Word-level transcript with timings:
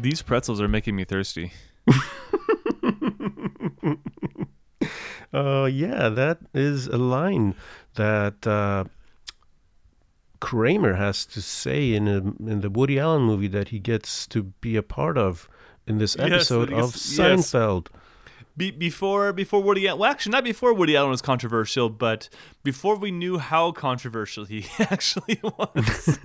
These 0.00 0.22
pretzels 0.22 0.60
are 0.60 0.68
making 0.68 0.96
me 0.96 1.04
thirsty. 1.04 1.52
Uh, 5.32 5.66
yeah, 5.66 6.08
that 6.08 6.38
is 6.52 6.88
a 6.88 6.96
line 6.96 7.54
that 7.94 8.44
uh, 8.46 8.82
Kramer 10.40 10.94
has 10.94 11.24
to 11.26 11.40
say 11.40 11.94
in 11.94 12.08
a, 12.08 12.16
in 12.50 12.62
the 12.62 12.70
Woody 12.70 12.98
Allen 12.98 13.22
movie 13.22 13.46
that 13.46 13.68
he 13.68 13.78
gets 13.78 14.26
to 14.26 14.42
be 14.42 14.74
a 14.74 14.82
part 14.82 15.16
of 15.16 15.48
in 15.86 15.98
this 15.98 16.18
episode 16.18 16.70
that 16.70 16.78
of 16.78 16.94
Seinfeld. 16.94 17.88
yes. 17.92 17.99
Be- 18.60 18.70
before 18.70 19.32
before 19.32 19.62
Woody 19.62 19.88
Allen, 19.88 20.00
well, 20.00 20.10
actually, 20.10 20.32
not 20.32 20.44
before 20.44 20.74
Woody 20.74 20.94
Allen 20.94 21.08
was 21.08 21.22
controversial, 21.22 21.88
but 21.88 22.28
before 22.62 22.96
we 22.96 23.10
knew 23.10 23.38
how 23.38 23.72
controversial 23.72 24.44
he 24.44 24.66
actually 24.78 25.40
was. 25.42 26.18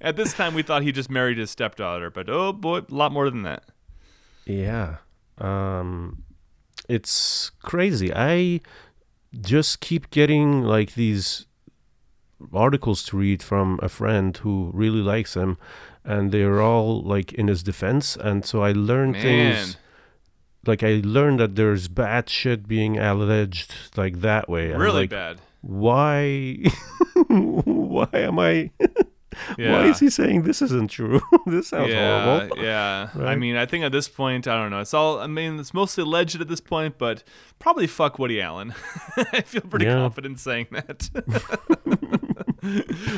At 0.00 0.16
this 0.16 0.34
time, 0.34 0.54
we 0.54 0.64
thought 0.64 0.82
he 0.82 0.90
just 0.90 1.08
married 1.08 1.38
his 1.38 1.52
stepdaughter, 1.52 2.10
but 2.10 2.28
oh 2.28 2.52
boy, 2.52 2.78
a 2.78 2.84
lot 2.88 3.12
more 3.12 3.30
than 3.30 3.44
that. 3.44 3.62
Yeah. 4.44 4.96
Um 5.38 6.24
it's 6.88 7.50
crazy. 7.62 8.12
I 8.12 8.60
just 9.40 9.78
keep 9.78 10.10
getting 10.10 10.62
like 10.62 10.94
these 10.94 11.46
articles 12.52 13.04
to 13.04 13.16
read 13.16 13.40
from 13.40 13.78
a 13.84 13.88
friend 13.88 14.36
who 14.38 14.72
really 14.74 15.00
likes 15.00 15.34
him 15.34 15.58
and 16.04 16.32
they're 16.32 16.60
all 16.60 17.02
like 17.02 17.32
in 17.32 17.46
his 17.46 17.62
defense 17.62 18.16
and 18.16 18.44
so 18.44 18.62
I 18.62 18.72
learned 18.72 19.12
Man, 19.12 19.22
things 19.22 19.76
like 20.66 20.82
I 20.82 21.00
learned 21.04 21.40
that 21.40 21.56
there's 21.56 21.88
bad 21.88 22.28
shit 22.28 22.66
being 22.68 22.98
alleged 22.98 23.74
like 23.96 24.20
that 24.20 24.48
way. 24.48 24.68
Really 24.72 25.02
like, 25.02 25.10
bad. 25.10 25.40
Why 25.60 26.56
why 27.28 28.08
am 28.12 28.38
I 28.38 28.70
Yeah. 29.58 29.72
why 29.72 29.86
is 29.88 29.98
he 29.98 30.10
saying 30.10 30.42
this 30.42 30.62
isn't 30.62 30.90
true? 30.92 31.20
this 31.46 31.66
sounds 31.68 31.90
yeah, 31.90 32.24
horrible. 32.24 32.58
yeah. 32.58 33.08
I 33.18 33.34
mean, 33.34 33.56
I 33.56 33.66
think 33.66 33.84
at 33.84 33.90
this 33.90 34.08
point, 34.08 34.46
I 34.46 34.56
don't 34.56 34.70
know. 34.70 34.78
It's 34.78 34.94
all. 34.94 35.18
I 35.18 35.26
mean, 35.26 35.58
it's 35.58 35.74
mostly 35.74 36.02
alleged 36.02 36.40
at 36.40 36.46
this 36.46 36.60
point, 36.60 36.98
but 36.98 37.24
probably 37.58 37.88
fuck 37.88 38.20
Woody 38.20 38.40
Allen. 38.40 38.74
I 39.32 39.40
feel 39.40 39.62
pretty 39.62 39.86
Yeah. 39.86 39.94
confident 39.96 40.38
saying 40.38 40.68
that. 40.70 41.10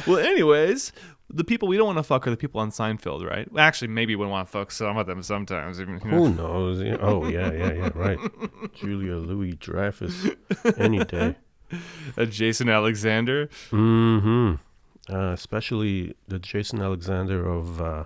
well, 0.06 0.18
anyways, 0.18 0.92
the 1.28 1.44
people 1.44 1.68
we 1.68 1.76
don't 1.76 1.86
want 1.86 1.98
to 1.98 2.02
fuck 2.02 2.26
are 2.26 2.30
the 2.30 2.36
people 2.36 2.60
on 2.60 2.70
Seinfeld, 2.70 3.28
right? 3.28 3.48
Actually, 3.58 3.88
maybe 3.88 4.14
we 4.14 4.26
want 4.26 4.46
to 4.46 4.50
fuck 4.52 4.70
some 4.70 4.96
of 4.96 5.06
them 5.06 5.22
sometimes. 5.22 5.80
even, 5.80 6.00
you 6.04 6.10
know. 6.10 6.24
Who 6.24 6.34
knows? 6.34 6.82
Yeah, 6.82 6.96
Oh 7.00 7.26
yeah, 7.26 7.52
yeah, 7.52 7.72
yeah. 7.72 7.90
Right. 7.94 8.18
Julia 8.74 9.16
Louis 9.16 9.52
Dreyfus, 9.54 10.28
any 10.76 11.04
day. 11.04 11.36
Uh, 12.16 12.24
Jason 12.24 12.68
Alexander. 12.68 13.48
Mm-hmm. 13.72 14.54
Uh, 15.12 15.32
especially 15.32 16.14
the 16.28 16.38
Jason 16.38 16.80
Alexander 16.80 17.44
of 17.44 17.80
uh, 17.80 18.04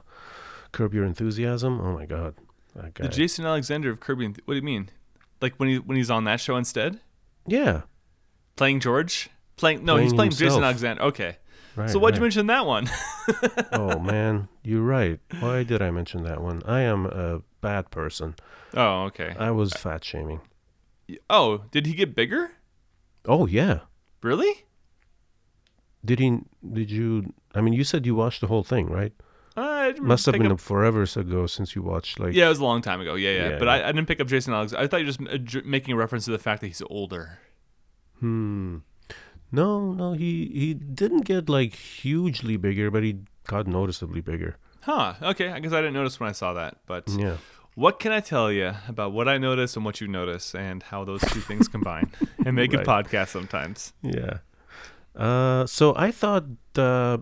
Curb 0.72 0.94
Your 0.94 1.04
Enthusiasm. 1.04 1.78
Oh 1.78 1.92
my 1.92 2.06
God, 2.06 2.36
that 2.74 2.94
guy. 2.94 3.02
The 3.02 3.10
Jason 3.10 3.44
Alexander 3.44 3.91
of 3.91 4.00
Curb 4.00 4.20
Your. 4.20 4.30
What 4.30 4.54
do 4.54 4.56
you 4.56 4.62
mean? 4.62 4.88
Like 5.42 5.56
when 5.56 5.68
he 5.68 5.78
when 5.78 5.98
he's 5.98 6.10
on 6.10 6.24
that 6.24 6.41
show 6.41 6.56
instead, 6.56 7.00
yeah. 7.46 7.82
playing 8.56 8.80
George, 8.80 9.28
playing 9.58 9.84
no, 9.84 9.96
he's 9.96 10.14
Playing 10.14 10.30
playing 10.30 10.50
Jason. 10.50 10.64
Alexander. 10.64 11.02
Okay. 11.02 11.36
Right. 11.76 11.88
so 11.90 11.98
why'd 11.98 12.16
you 12.16 12.20
mention 12.20 12.46
that 12.48 12.66
one? 12.66 12.88
Oh 13.72 13.98
man, 14.00 14.48
you're 14.64 14.82
right. 14.82 15.20
Why 15.38 15.62
did 15.62 15.80
I 15.82 15.90
mention 15.92 16.24
that 16.24 16.40
one? 16.42 16.62
I 16.66 16.80
am 16.80 17.06
a 17.06 17.42
bad 17.60 17.90
person. 17.90 18.34
oh, 18.74 19.04
okay. 19.04 19.34
I 19.38 19.50
was 19.52 19.72
fat 19.72 20.02
shaming. 20.04 20.41
Oh, 21.28 21.62
did 21.70 21.86
he 21.86 21.94
get 21.94 22.14
bigger? 22.16 22.52
Oh 23.26 23.46
yeah. 23.46 23.80
Really? 24.22 24.64
Did 26.04 26.18
he? 26.18 26.38
Did 26.72 26.91
you? 26.91 27.32
I 27.54 27.60
mean, 27.60 27.74
you 27.74 27.84
said 27.84 28.04
you 28.06 28.14
watched 28.14 28.41
the 28.41 28.46
whole 28.48 28.62
thing, 28.64 28.88
right? 28.88 29.12
I 29.56 29.92
didn't 29.92 30.06
Must 30.06 30.26
have 30.26 30.32
been 30.34 30.52
up- 30.52 30.60
forever 30.60 31.02
ago 31.02 31.47
since 31.47 31.75
you 31.76 31.82
watched. 31.82 32.19
Like, 32.19 32.34
Yeah, 32.34 32.47
it 32.47 32.50
was 32.50 32.60
a 32.60 32.64
long 32.64 32.81
time 32.82 33.00
ago. 33.00 33.14
Yeah, 33.14 33.31
yeah. 33.31 33.48
Yeah, 33.50 33.58
but 33.58 33.66
yeah. 33.66 33.72
I, 33.75 33.88
I 33.88 33.92
didn't 33.92 34.06
pick 34.06 34.20
up 34.20 34.26
Jason 34.28 34.54
Alexander. 34.54 34.82
I 34.84 34.88
thought 34.88 35.00
you 35.00 35.06
were 35.06 35.38
just 35.38 35.56
uh, 35.56 35.69
making 35.69 35.92
a 35.94 35.97
reference 35.97 36.25
to 36.26 36.31
the 36.31 36.38
fact 36.38 36.60
that 36.62 36.69
he's 36.69 36.82
older. 36.88 37.38
Hmm. 38.20 38.78
No, 39.53 39.93
no, 39.93 40.12
he 40.12 40.47
he 40.55 40.75
didn't 40.75 41.22
get 41.22 41.49
like 41.49 41.75
hugely 41.75 42.56
bigger, 42.56 42.91
but 42.91 43.03
he 43.03 43.16
got 43.47 43.66
noticeably 43.66 44.21
bigger. 44.21 44.56
Huh. 44.83 45.15
Okay. 45.22 45.49
I 45.50 45.59
guess 45.61 45.72
I 45.72 45.81
didn't 45.81 45.94
notice 45.94 46.21
when 46.21 46.28
I 46.31 46.33
saw 46.33 46.53
that. 46.55 46.78
But 46.87 47.09
Yeah. 47.09 47.37
what 47.75 47.99
can 47.99 48.12
I 48.12 48.21
tell 48.21 48.50
you 48.53 48.72
about 48.88 49.12
what 49.12 49.28
I 49.28 49.38
notice 49.38 49.77
and 49.77 49.84
what 49.84 50.00
you 50.00 50.09
notice 50.09 50.55
and 50.55 50.83
how 50.84 51.05
those 51.05 51.21
two 51.21 51.41
things 51.41 51.69
combine 51.69 52.11
and 52.47 52.55
make 52.56 52.72
Right. 52.72 52.87
a 52.87 52.91
podcast 52.91 53.28
sometimes? 53.28 53.93
Yeah. 54.03 54.38
Uh, 55.16 55.67
so 55.67 55.94
I 55.97 56.11
thought 56.12 56.44
uh, 56.78 57.19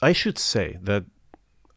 I 0.00 0.12
should 0.12 0.38
say 0.38 0.78
that 0.82 1.04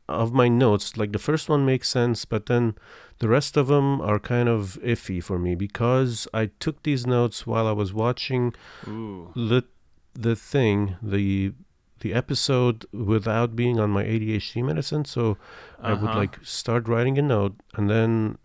of 0.07 0.31
my 0.31 0.47
notes, 0.47 0.95
like 0.97 1.11
the 1.11 1.19
first 1.19 1.49
one 1.49 1.65
makes 1.65 1.89
sense, 1.89 2.23
but 2.25 2.45
then 2.45 2.75
the 3.19 3.27
rest 3.29 3.55
of 3.57 3.67
them 3.67 4.01
are 4.01 4.19
kind 4.19 4.49
of 4.49 4.77
iffy 4.83 5.23
for 5.23 5.39
me 5.39 5.55
because 5.55 6.27
I 6.33 6.47
took 6.59 6.83
these 6.83 7.05
notes 7.07 7.47
while 7.47 7.67
I 7.67 7.71
was 7.71 7.93
watching 7.93 8.53
Ooh. 8.87 9.31
the 9.35 9.63
the 10.13 10.35
thing 10.35 10.95
the 11.01 11.53
the 12.01 12.13
episode 12.13 12.85
without 12.91 13.55
being 13.55 13.79
on 13.79 13.89
my 13.89 14.03
ADHD 14.03 14.63
medicine. 14.63 15.05
So 15.05 15.37
I 15.81 15.93
would 15.93 16.09
Uh-huh. 16.09 16.19
like 16.19 16.39
start 16.43 16.87
writing 16.87 17.17
a 17.17 17.21
note 17.21 17.55
and 17.75 17.89
then 17.89 18.37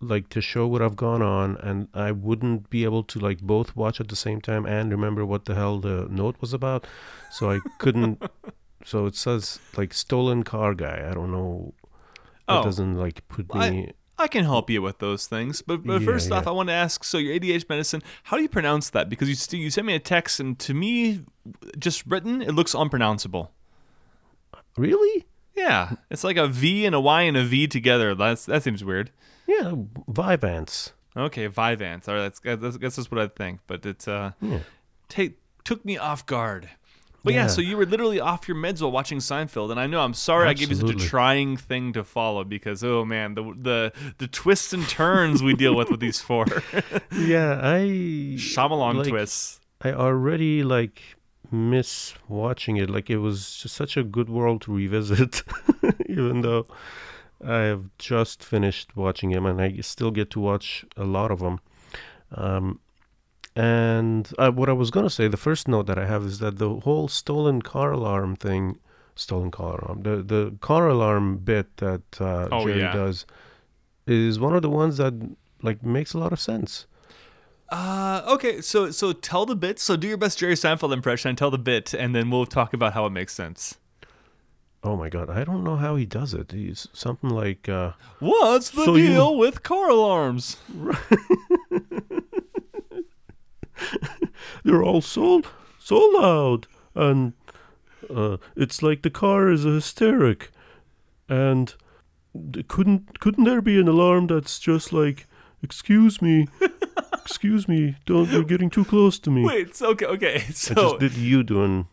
like 0.00 0.28
to 0.30 0.40
show 0.40 0.66
what 0.66 0.80
I've 0.80 0.96
gone 0.96 1.22
on 1.22 1.56
and 1.56 1.88
I 1.92 2.12
wouldn't 2.12 2.70
be 2.70 2.84
able 2.84 3.02
to 3.04 3.18
like 3.18 3.40
both 3.40 3.74
watch 3.76 4.00
at 4.00 4.08
the 4.08 4.16
same 4.16 4.40
time 4.40 4.64
and 4.64 4.90
remember 4.90 5.26
what 5.26 5.44
the 5.44 5.54
hell 5.54 5.78
the 5.80 6.06
note 6.10 6.36
was 6.40 6.52
about. 6.54 6.86
So 7.30 7.50
I 7.50 7.58
couldn't 7.78 8.22
so 8.84 9.06
it 9.06 9.16
says 9.16 9.58
like 9.76 9.92
stolen 9.92 10.42
car 10.44 10.74
guy. 10.74 11.06
I 11.10 11.14
don't 11.14 11.30
know. 11.32 11.74
That 12.48 12.60
Oh. 12.60 12.64
doesn't 12.64 12.94
like 12.96 13.26
put 13.28 13.54
me 13.54 13.92
I 14.20 14.26
can 14.26 14.42
help 14.42 14.68
you 14.68 14.82
with 14.82 14.98
those 14.98 15.28
things, 15.28 15.62
but, 15.62 15.84
but 15.84 16.00
Yeah, 16.00 16.06
first 16.06 16.32
off. 16.32 16.48
I 16.48 16.50
want 16.50 16.70
to 16.70 16.72
ask. 16.72 17.04
So 17.04 17.18
your 17.18 17.34
ADHD 17.38 17.68
medicine, 17.68 18.02
how 18.24 18.36
do 18.36 18.42
you 18.42 18.48
pronounce 18.48 18.90
that? 18.90 19.08
Because 19.08 19.28
you 19.28 19.36
st- 19.36 19.62
you 19.62 19.70
sent 19.70 19.86
me 19.86 19.94
a 19.94 20.00
text, 20.00 20.40
and 20.40 20.58
to 20.58 20.74
me, 20.74 21.20
just 21.78 22.04
written, 22.04 22.42
it 22.42 22.50
looks 22.52 22.74
unpronounceable. 22.74 23.52
Really? 24.76 25.26
Yeah, 25.54 25.92
it's 26.10 26.24
like 26.24 26.36
a 26.36 26.46
V 26.48 26.84
and 26.84 26.94
a 26.96 27.00
Y 27.00 27.22
and 27.22 27.36
a 27.36 27.44
V 27.44 27.68
together. 27.68 28.14
That's 28.14 28.44
that 28.46 28.62
seems 28.64 28.82
weird. 28.84 29.10
Yeah, 29.46 29.72
Vyvanse. 30.10 30.92
Okay, 31.16 31.48
Vyvanse. 31.48 32.08
All 32.08 32.14
right, 32.14 32.22
that's 32.22 32.40
that's, 32.40 32.76
that's 32.78 32.96
just 32.96 33.10
what 33.12 33.20
I 33.20 33.28
think. 33.28 33.60
But 33.66 33.84
it 33.86 34.06
uh, 34.08 34.32
Yeah. 34.40 34.60
take 35.08 35.38
took 35.64 35.84
me 35.84 35.96
off 35.96 36.26
guard. 36.26 36.70
But 37.28 37.34
yeah. 37.34 37.42
Yeah. 37.42 37.46
so 37.48 37.60
you 37.60 37.76
were 37.76 37.84
literally 37.84 38.20
off 38.20 38.48
your 38.48 38.56
meds 38.56 38.80
while 38.80 38.90
watching 38.90 39.18
Seinfeld, 39.18 39.70
and 39.70 39.78
I 39.78 39.86
know 39.86 40.00
I'm 40.00 40.14
sorry 40.14 40.48
I 40.48 40.54
gave 40.54 40.70
you 40.70 40.76
such 40.76 40.90
a 40.90 40.94
trying 40.94 41.58
thing 41.58 41.92
to 41.92 42.02
follow 42.02 42.42
because 42.42 42.82
oh 42.82 43.04
man, 43.04 43.34
the 43.34 43.42
the 43.54 43.92
the 44.16 44.26
twists 44.26 44.72
and 44.72 44.88
turns 44.88 45.42
we 45.42 45.52
deal 45.52 45.74
with 45.74 45.90
with 45.90 46.00
these 46.00 46.22
four 46.22 46.46
Yeah, 47.12 47.60
I 47.62 47.80
Shyamalan 48.38 48.94
like, 48.94 49.08
twists. 49.08 49.60
I 49.82 49.92
already 49.92 50.62
like 50.62 51.02
miss 51.52 52.14
watching 52.28 52.78
it. 52.78 52.88
Like 52.88 53.10
it 53.10 53.18
was 53.18 53.58
just 53.58 53.74
such 53.74 53.98
a 53.98 54.02
good 54.02 54.30
world 54.30 54.62
to 54.62 54.72
revisit, 54.72 55.42
even 56.08 56.40
though 56.40 56.66
I 57.46 57.58
have 57.58 57.90
just 57.98 58.42
finished 58.42 58.96
watching 58.96 59.32
him, 59.32 59.44
and 59.44 59.60
I 59.60 59.76
still 59.80 60.10
get 60.10 60.30
to 60.30 60.40
watch 60.40 60.86
a 60.96 61.04
lot 61.04 61.30
of 61.30 61.40
them. 61.40 61.60
Um, 62.32 62.80
and 63.58 64.30
uh, 64.38 64.50
what 64.52 64.68
I 64.68 64.72
was 64.72 64.90
gonna 64.90 65.10
say, 65.10 65.26
the 65.28 65.36
first 65.36 65.66
note 65.68 65.86
that 65.86 65.98
I 65.98 66.06
have 66.06 66.22
is 66.24 66.38
that 66.38 66.58
the 66.58 66.70
whole 66.80 67.08
stolen 67.08 67.60
car 67.62 67.90
alarm 67.92 68.36
thing, 68.36 68.78
stolen 69.16 69.50
car 69.50 69.80
alarm, 69.80 70.02
the 70.02 70.16
the 70.22 70.54
car 70.60 70.88
alarm 70.88 71.38
bit 71.38 71.76
that 71.78 72.02
uh, 72.20 72.48
Oh, 72.52 72.64
Jerry 72.66 72.80
yeah. 72.80 72.92
does, 72.92 73.26
is 74.06 74.38
one 74.38 74.54
of 74.54 74.62
the 74.62 74.70
ones 74.70 74.96
that 74.98 75.14
like 75.62 75.82
makes 75.84 76.14
a 76.14 76.18
lot 76.18 76.32
of 76.32 76.38
sense. 76.40 76.86
Uh, 77.70 78.22
okay, 78.26 78.60
so 78.62 78.90
so 78.90 79.12
tell 79.12 79.44
the 79.44 79.56
bit. 79.56 79.78
So 79.80 79.96
do 79.96 80.06
your 80.08 80.16
best 80.16 80.38
Jerry 80.38 80.54
Seinfeld 80.54 80.92
impression 80.92 81.28
and 81.30 81.36
tell 81.36 81.50
the 81.50 81.58
bit, 81.58 81.92
and 81.92 82.14
then 82.14 82.30
we'll 82.30 82.46
talk 82.46 82.72
about 82.72 82.92
how 82.94 83.04
it 83.06 83.10
makes 83.10 83.34
sense. 83.34 83.76
Oh 84.84 84.96
my 84.96 85.08
god, 85.10 85.28
I 85.28 85.42
don't 85.44 85.64
know 85.64 85.76
how 85.76 85.96
he 85.96 86.06
does 86.06 86.32
it. 86.32 86.52
He's 86.52 86.86
something 86.92 87.28
like 87.30 87.68
uh 87.68 87.92
What's 88.20 88.70
the 88.70 88.84
So 88.84 88.94
you- 88.94 89.08
deal 89.08 89.36
with 89.36 89.62
car 89.64 89.90
alarms? 89.90 90.56
they're 94.64 94.82
all 94.82 95.00
so 95.00 95.42
so 95.78 95.96
loud 96.14 96.66
and 96.94 97.32
uh 98.14 98.36
it's 98.56 98.82
like 98.82 99.02
the 99.02 99.10
car 99.10 99.50
is 99.50 99.64
a 99.64 99.70
hysteric 99.70 100.50
and 101.28 101.74
couldn't 102.68 103.20
couldn't 103.20 103.44
there 103.44 103.60
be 103.60 103.78
an 103.78 103.88
alarm 103.88 104.26
that's 104.26 104.58
just 104.58 104.92
like 104.92 105.26
excuse 105.62 106.22
me 106.22 106.46
excuse 107.14 107.68
me 107.68 107.96
don't 108.06 108.30
you're 108.30 108.44
getting 108.44 108.70
too 108.70 108.84
close 108.84 109.18
to 109.18 109.30
me 109.30 109.44
Wait, 109.44 109.80
okay, 109.80 110.06
okay, 110.06 110.34
I 110.36 110.52
so 110.52 110.74
just 110.74 110.98
did 110.98 111.14
you 111.16 111.42
doing 111.42 111.88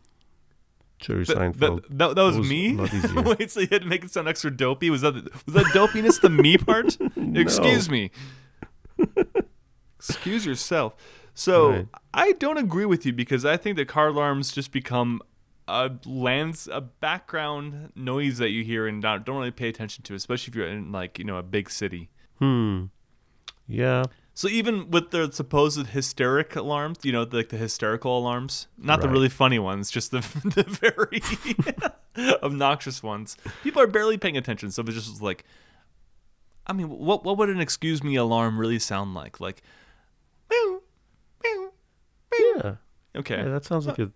Jerry 1.00 1.26
th- 1.26 1.38
Seinfeld 1.38 1.58
that, 1.58 1.98
that, 1.98 2.16
that 2.16 2.24
was, 2.24 2.38
was 2.38 2.50
me. 2.50 2.76
Wait, 3.16 3.52
so 3.52 3.60
you 3.60 3.68
had 3.70 3.82
to 3.82 3.88
make 3.88 4.06
it 4.06 4.12
sound 4.12 4.28
extra 4.30 4.50
dopey? 4.50 4.90
Was 4.90 5.02
that 5.02 5.14
was 5.14 5.54
that 5.54 5.66
dopiness 5.74 6.22
the 6.22 6.30
me 6.30 6.58
part? 6.58 6.98
Excuse 7.36 7.90
me. 7.90 8.12
Excuse 10.00 10.46
yourself. 10.46 10.96
So 11.36 11.70
Right. 11.70 11.88
I 12.14 12.32
don't 12.34 12.58
agree 12.58 12.86
with 12.86 13.06
you 13.06 13.14
because 13.14 13.46
I 13.46 13.58
think 13.58 13.76
that 13.78 13.88
car 13.88 14.08
alarms 14.08 14.52
just 14.52 14.72
become 14.72 15.22
a 15.68 15.92
lands 16.06 16.68
a 16.72 16.82
background 16.82 17.92
noise 17.96 18.38
that 18.38 18.50
you 18.50 18.64
hear 18.64 18.88
and 18.88 19.02
not, 19.02 19.26
don't 19.26 19.38
really 19.38 19.52
pay 19.52 19.68
attention 19.68 20.04
to, 20.06 20.16
especially 20.16 20.52
if 20.52 20.56
you're 20.56 20.68
in 20.68 20.92
like 20.92 21.20
you 21.20 21.26
know 21.26 21.38
a 21.38 21.44
big 21.44 21.70
city. 21.70 22.10
Hmm. 22.40 22.86
Yeah. 23.68 24.04
So 24.34 24.50
even 24.50 24.92
with 24.92 25.12
the 25.12 25.32
supposed 25.32 25.88
hysteric 25.88 26.58
alarms, 26.58 27.00
you 27.04 27.14
know, 27.14 27.26
like 27.32 27.50
the 27.50 27.58
hysterical 27.58 28.18
alarms, 28.18 28.68
not 28.78 29.00
the 29.00 29.08
really 29.08 29.30
funny 29.30 29.60
ones, 29.60 29.90
just 29.90 30.12
the 30.12 30.20
the 30.44 30.64
very 30.64 32.36
obnoxious 32.44 33.02
ones. 33.02 33.38
People 33.64 33.82
are 33.82 33.88
barely 33.88 34.18
paying 34.18 34.36
attention, 34.36 34.72
so 34.72 34.84
it's 34.84 34.94
just 34.94 35.22
like, 35.22 35.46
I 36.68 36.74
mean, 36.74 36.90
what 36.90 37.24
what 37.24 37.38
would 37.38 37.50
an 37.50 37.62
excuse 37.62 38.04
me 38.04 38.16
alarm 38.16 38.60
really 38.60 38.78
sound 38.78 39.14
like? 39.14 39.40
Like, 39.40 39.62
meow, 40.52 40.58
meow, 40.58 40.70
meow. 40.70 40.72
Yeah. 40.72 40.75
Okay. 43.16 43.38
Yeah, 43.38 43.50
that 43.50 43.66
sounds 43.66 43.88
like 43.88 44.00
a 44.00 44.12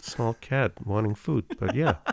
small 0.00 0.34
cat 0.34 0.72
wanting 0.84 1.14
food, 1.14 1.44
but 1.58 1.74
yeah. 1.74 1.96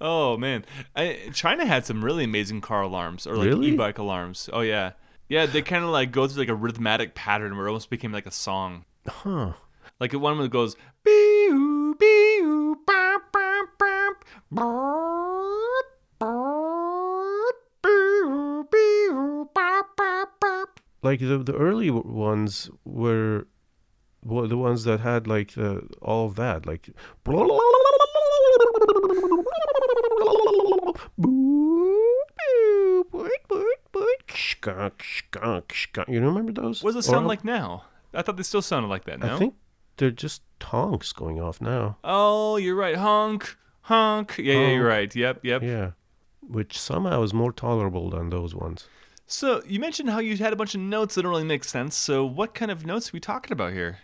Oh 0.00 0.36
man, 0.36 0.64
I, 0.94 1.30
China 1.32 1.64
had 1.64 1.86
some 1.86 2.04
really 2.04 2.24
amazing 2.24 2.60
car 2.60 2.82
alarms 2.82 3.26
or 3.26 3.36
like 3.36 3.46
Really? 3.46 3.68
e-bike 3.68 3.96
alarms. 3.98 4.50
Oh 4.52 4.60
yeah, 4.60 4.92
yeah. 5.28 5.46
They 5.46 5.62
kind 5.62 5.82
of 5.84 5.90
like 5.90 6.12
go 6.12 6.26
through 6.28 6.42
like 6.42 6.48
a 6.50 6.56
rhythmatic 6.56 7.14
pattern 7.14 7.56
where 7.56 7.66
it 7.66 7.70
almost 7.70 7.88
became 7.90 8.12
like 8.12 8.26
a 8.26 8.30
song. 8.30 8.84
Huh. 9.08 9.52
Like 10.00 10.12
one 10.12 10.36
that 10.38 10.50
goes 10.50 10.76
bee-oo, 11.04 11.94
bee-oo, 11.94 12.76
bop, 12.86 13.22
bop, 13.32 13.68
bop, 13.78 14.24
bop, 14.50 15.84
bop, 16.18 17.54
bee-oo, 18.70 19.48
bop, 19.54 19.96
bop, 19.96 20.28
bop. 20.40 20.80
Like 21.02 21.20
the 21.20 21.38
the 21.38 21.54
early 21.54 21.90
ones 21.90 22.68
were 22.84 23.46
well, 24.24 24.46
the 24.48 24.56
ones 24.56 24.84
that 24.84 25.00
had 25.00 25.26
like 25.26 25.52
the 25.54 25.86
all 26.02 26.26
of 26.26 26.34
that, 26.36 26.66
like 26.66 26.88
skunk, 34.30 35.04
skunk, 35.04 35.74
skunk. 35.74 36.08
You 36.08 36.20
remember 36.20 36.52
those? 36.52 36.82
What 36.82 36.94
does 36.94 37.06
it 37.06 37.10
Or 37.10 37.12
sound 37.14 37.24
no? 37.24 37.28
like 37.28 37.44
now? 37.44 37.84
I 38.12 38.22
thought 38.22 38.36
they 38.36 38.42
still 38.42 38.62
sounded 38.62 38.88
like 38.88 39.04
that. 39.04 39.20
No. 39.20 39.34
I 39.34 39.38
think 39.38 39.54
they're 39.96 40.10
just 40.10 40.42
honks 40.62 41.12
going 41.12 41.40
off 41.40 41.60
now. 41.60 41.98
Oh, 42.04 42.56
you're 42.56 42.74
right. 42.76 42.96
Honk, 42.96 43.56
honk. 43.82 44.36
Yeah, 44.38 44.54
yeah, 44.54 44.68
you're 44.70 44.76
Honk. 44.82 44.88
right. 44.88 45.14
Yep, 45.16 45.40
yep. 45.44 45.62
Yeah, 45.62 45.90
which 46.40 46.78
somehow 46.78 47.22
is 47.22 47.34
more 47.34 47.52
tolerable 47.52 48.10
than 48.10 48.30
those 48.30 48.54
ones. 48.54 48.88
So 49.26 49.62
you 49.66 49.80
mentioned 49.80 50.10
how 50.10 50.18
you 50.18 50.36
had 50.36 50.52
a 50.52 50.56
bunch 50.56 50.74
of 50.74 50.80
notes 50.80 51.14
that 51.14 51.22
don't 51.22 51.30
really 51.30 51.44
make 51.44 51.64
sense. 51.64 51.96
So 51.96 52.24
what 52.24 52.54
kind 52.54 52.70
of 52.70 52.84
notes 52.86 53.08
are 53.08 53.12
we 53.14 53.20
talking 53.20 53.52
about 53.52 53.72
here? 53.72 53.98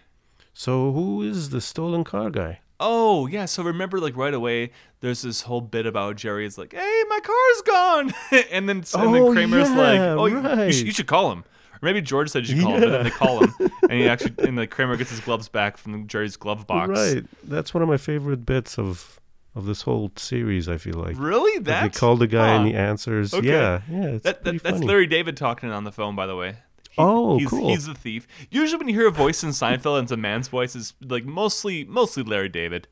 So 0.53 0.93
who 0.93 1.23
is 1.23 1.51
the 1.51 1.61
stolen 1.61 2.05
car 2.05 2.31
guy? 2.31 2.61
Oh 2.79 3.27
yeah, 3.27 3.45
so 3.45 3.63
remember 3.63 4.01
like 4.01 4.17
right 4.17 4.33
away, 4.35 4.71
there's 5.01 5.23
this 5.23 5.43
whole 5.43 5.61
bit 5.61 5.87
about 5.87 6.17
Jerry 6.17 6.47
is 6.47 6.57
like, 6.59 6.73
"Hey, 6.73 7.03
my 7.09 7.21
car's 7.21 7.63
gone," 7.67 8.15
and 8.51 8.69
then 8.69 8.79
and 8.79 8.87
Oh, 8.95 9.13
then 9.13 9.33
Kramer's 9.33 9.71
like, 9.71 9.97
yeah, 9.97 10.15
"Oh, 10.15 10.27
you- 10.27 10.37
you, 10.41 10.43
right. 10.49 10.75
should, 10.75 10.87
you 10.87 10.93
should 10.93 11.07
call 11.07 11.31
him." 11.33 11.41
Or 11.41 11.79
maybe 11.87 12.01
George 12.03 12.31
said 12.31 12.47
you 12.49 12.57
should 12.57 12.65
call 12.65 12.75
him, 12.75 12.81
but 12.81 12.91
then 12.91 13.05
they 13.05 13.11
call 13.11 13.45
him, 13.45 13.55
and 13.83 13.93
he 13.93 14.09
actually 14.09 14.35
and 14.47 14.57
like 14.57 14.71
Kramer 14.71 14.97
gets 14.97 15.11
his 15.11 15.21
gloves 15.21 15.49
back 15.49 15.77
from 15.77 16.07
Jerry's 16.07 16.37
glove 16.37 16.67
box. 16.67 16.89
Right, 16.91 17.25
that's 17.45 17.73
one 17.75 17.83
of 17.83 17.89
my 17.89 17.97
favorite 17.99 18.45
bits 18.47 18.79
of 18.79 19.21
of 19.55 19.67
this 19.67 19.83
whole 19.83 20.11
series. 20.17 20.69
I 20.69 20.77
feel 20.79 20.95
like 20.95 21.17
Really? 21.19 21.59
That 21.65 21.83
they 21.93 21.99
call 21.99 22.17
the 22.17 22.27
guy 22.29 22.55
and 22.55 22.63
Huh. 22.65 22.69
he 22.71 22.75
answers. 22.75 23.35
Okay. 23.35 23.49
Yeah, 23.49 23.81
yeah, 23.91 24.19
That, 24.23 24.45
that, 24.45 24.63
that's. 24.63 24.79
Larry 24.81 25.07
David 25.07 25.37
talking 25.37 25.71
on 25.71 25.85
the 25.85 25.93
phone, 25.93 26.17
by 26.17 26.27
the 26.27 26.37
way. 26.37 26.57
He- 26.91 26.97
Oh, 26.99 27.39
he's, 27.39 27.49
cool. 27.49 27.69
He's 27.69 27.87
the 27.87 27.95
thief. 27.95 28.27
Usually, 28.51 28.79
when 28.79 28.89
you 28.89 28.95
hear 28.95 29.07
a 29.09 29.13
voice 29.13 29.43
in 29.45 29.51
Seinfeld 29.51 29.99
and 29.99 30.05
it's 30.05 30.13
a 30.13 30.17
man's 30.17 30.49
voice, 30.49 30.75
it's 30.75 30.95
like 31.01 31.25
mostly 31.25 31.85
mostly 31.85 32.23
Larry 32.23 32.49
David. 32.49 32.89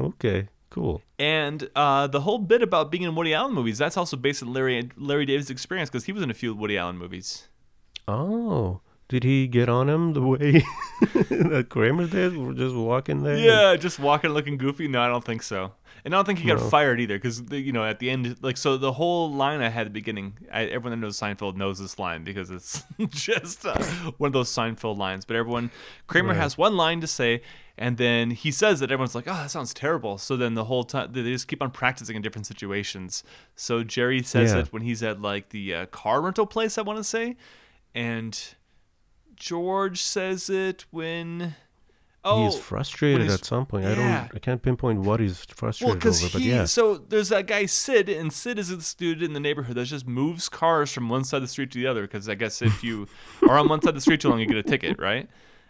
Okay, 0.00 0.48
cool. 0.70 1.02
And 1.18 1.68
uh, 1.76 2.06
the 2.06 2.20
whole 2.22 2.38
bit 2.38 2.62
about 2.62 2.90
being 2.90 3.02
in 3.02 3.14
Woody 3.14 3.34
Allen 3.34 3.52
movies, 3.54 3.78
that's 3.78 3.96
also 3.96 4.16
based 4.16 4.42
on 4.42 4.52
Larry 4.52 4.90
Larry 4.96 5.26
David's 5.26 5.50
experience 5.50 5.90
because 5.90 6.04
he 6.04 6.12
was 6.12 6.22
in 6.22 6.30
a 6.30 6.34
few 6.34 6.54
Woody 6.54 6.78
Allen 6.78 6.96
movies. 6.98 7.48
Oh, 8.06 8.80
did 9.08 9.24
he 9.24 9.46
get 9.46 9.68
on 9.68 9.88
him 9.88 10.12
the 10.12 10.22
way 10.22 10.64
that 11.14 11.66
Kramer 11.70 12.06
did? 12.06 12.36
We're 12.36 12.52
just 12.52 12.74
walking 12.74 13.22
there. 13.22 13.36
Yeah, 13.36 13.76
just 13.76 13.98
walking 13.98 14.30
looking 14.30 14.56
goofy. 14.58 14.88
No, 14.88 15.00
I 15.02 15.08
don't 15.08 15.24
think 15.24 15.42
so. 15.42 15.72
And 16.04 16.14
I 16.14 16.18
don't 16.18 16.26
think 16.26 16.40
he 16.40 16.46
got 16.48 16.60
No. 16.60 16.68
fired 16.68 17.00
either 17.00 17.16
because, 17.16 17.42
you 17.50 17.72
know, 17.72 17.82
at 17.82 17.98
the 17.98 18.10
end, 18.10 18.36
like, 18.42 18.58
so 18.58 18.76
the 18.76 18.92
whole 18.92 19.32
line 19.32 19.62
I 19.62 19.70
had 19.70 19.82
at 19.82 19.84
the 19.94 19.98
beginning, 20.00 20.36
I, 20.52 20.64
everyone 20.64 20.90
that 20.90 21.02
knows 21.02 21.18
Seinfeld 21.18 21.56
knows 21.56 21.78
this 21.78 21.98
line 21.98 22.24
because 22.24 22.50
it's 22.50 22.82
just 23.08 23.64
uh, 23.64 23.78
one 24.18 24.28
of 24.28 24.34
those 24.34 24.50
Seinfeld 24.50 24.98
lines. 24.98 25.24
But 25.24 25.36
everyone, 25.36 25.70
Kramer 26.06 26.28
Right. 26.34 26.36
has 26.36 26.58
one 26.58 26.76
line 26.76 27.00
to 27.00 27.06
say, 27.06 27.40
and 27.78 27.96
then 27.96 28.32
he 28.32 28.50
says 28.50 28.80
that 28.80 28.90
everyone's 28.92 29.14
like, 29.14 29.26
oh, 29.26 29.32
that 29.32 29.50
sounds 29.50 29.72
terrible. 29.72 30.18
So 30.18 30.36
then 30.36 30.52
the 30.52 30.64
whole 30.64 30.84
time, 30.84 31.10
they 31.12 31.22
just 31.22 31.48
keep 31.48 31.62
on 31.62 31.70
practicing 31.70 32.16
in 32.16 32.20
different 32.20 32.46
situations. 32.46 33.24
So 33.56 33.82
Jerry 33.82 34.22
says 34.22 34.52
Yeah. 34.52 34.60
it 34.60 34.72
when 34.74 34.82
he's 34.82 35.02
at, 35.02 35.22
like, 35.22 35.48
the 35.48 35.74
uh, 35.74 35.86
car 35.86 36.20
rental 36.20 36.44
place, 36.44 36.76
I 36.76 36.82
want 36.82 36.98
to 36.98 37.04
say. 37.04 37.34
And 37.94 38.38
George 39.36 40.02
says 40.02 40.50
it 40.50 40.84
when. 40.90 41.54
Oh, 42.26 42.46
he's 42.46 42.58
frustrated 42.58 43.22
he's- 43.22 43.34
at 43.40 43.44
some 43.44 43.66
point. 43.66 43.84
I 43.84 43.94
don't. 43.94 44.34
I 44.34 44.38
can't 44.40 44.62
pinpoint 44.62 45.00
what 45.00 45.20
he's 45.20 45.44
Well, 45.48 45.54
frustrated 45.56 45.98
because 45.98 46.22
over, 46.24 46.32
but 46.32 46.40
he 46.42 46.50
yeah. 46.50 46.64
so 46.64 46.96
there's 46.96 47.28
that 47.28 47.46
guy 47.46 47.66
Sid, 47.66 48.08
and 48.08 48.32
Sid 48.32 48.58
is 48.58 48.68
this 48.74 48.94
dude 48.94 49.22
in 49.22 49.32
the 49.34 49.40
neighborhood 49.40 49.76
that 49.76 49.84
just 49.86 50.06
moves 50.06 50.48
cars 50.48 50.90
from 50.92 51.08
one 51.08 51.24
side 51.24 51.38
of 51.38 51.42
the 51.42 51.48
street 51.48 51.70
to 51.72 51.78
the 51.78 51.86
other. 51.86 52.02
Because 52.02 52.28
I 52.28 52.34
guess 52.34 52.62
if 52.62 52.82
you 52.82 53.06
are 53.48 53.58
on 53.58 53.68
one 53.68 53.82
side 53.82 53.90
of 53.90 53.94
the 53.96 54.00
street 54.00 54.20
too 54.20 54.30
long, 54.30 54.40
you 54.40 54.46
get 54.46 54.56
a 54.56 54.62
ticket, 54.62 54.98
right? 54.98 55.28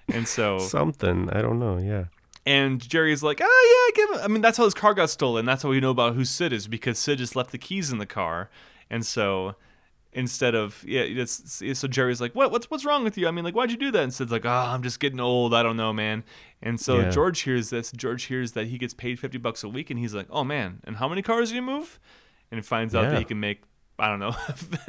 And 0.08 0.28
so, 0.28 0.58
Something. 0.58 1.28
I 1.30 1.40
don't 1.42 1.58
know. 1.58 1.78
Yeah. 1.78 2.04
and 2.46 2.80
Jerry's 2.86 3.22
like, 3.22 3.40
oh 3.42 3.44
yeah, 3.44 4.04
I 4.04 4.06
give 4.06 4.16
him. 4.20 4.24
I 4.24 4.28
mean, 4.28 4.42
that's 4.42 4.58
how 4.58 4.64
his 4.64 4.74
car 4.74 4.94
got 4.94 5.10
stolen. 5.10 5.44
That's 5.46 5.62
how 5.62 5.70
we 5.70 5.80
know 5.80 5.90
about 5.90 6.14
who 6.14 6.24
Sid 6.24 6.52
is 6.52 6.68
because 6.68 6.98
Sid 6.98 7.18
just 7.18 7.34
left 7.34 7.50
the 7.52 7.58
keys 7.58 7.90
in 7.90 7.98
the 7.98 8.06
car, 8.06 8.48
and 8.90 9.04
so 9.04 9.56
instead 10.14 10.54
of 10.54 10.82
yeah, 10.86 11.02
it's, 11.02 11.62
so 11.78 11.88
Jerry's 11.88 12.20
like, 12.20 12.34
what 12.34 12.50
what's 12.50 12.70
what's 12.70 12.84
wrong 12.84 13.04
with 13.04 13.18
you? 13.18 13.28
I 13.28 13.30
mean, 13.30 13.44
like, 13.44 13.54
why'd 13.54 13.70
you 13.70 13.76
do 13.76 13.90
that? 13.90 14.02
And 14.02 14.14
Sid's 14.14 14.32
like, 14.32 14.46
oh, 14.46 14.48
I'm 14.48 14.82
just 14.82 15.00
getting 15.00 15.20
old. 15.20 15.52
I 15.52 15.62
don't 15.62 15.76
know, 15.76 15.92
man. 15.92 16.24
And 16.62 16.80
so 16.80 17.00
Yeah. 17.00 17.10
George 17.10 17.40
hears 17.40 17.70
this. 17.70 17.92
George 17.92 18.24
hears 18.24 18.52
that 18.52 18.68
he 18.68 18.78
gets 18.78 18.94
paid 18.94 19.18
fifty 19.18 19.38
bucks 19.38 19.62
a 19.62 19.68
week, 19.68 19.90
and 19.90 19.98
he's 19.98 20.14
like, 20.14 20.26
oh 20.30 20.44
man, 20.44 20.80
and 20.84 20.96
how 20.96 21.08
many 21.08 21.20
cars 21.22 21.50
do 21.50 21.56
you 21.56 21.62
move? 21.62 21.98
And 22.50 22.58
he 22.58 22.62
finds 22.62 22.94
out 22.94 23.10
that 23.10 23.18
he 23.18 23.24
can 23.24 23.40
make. 23.40 23.62
I 23.96 24.08
don't 24.08 24.18
know, 24.18 24.34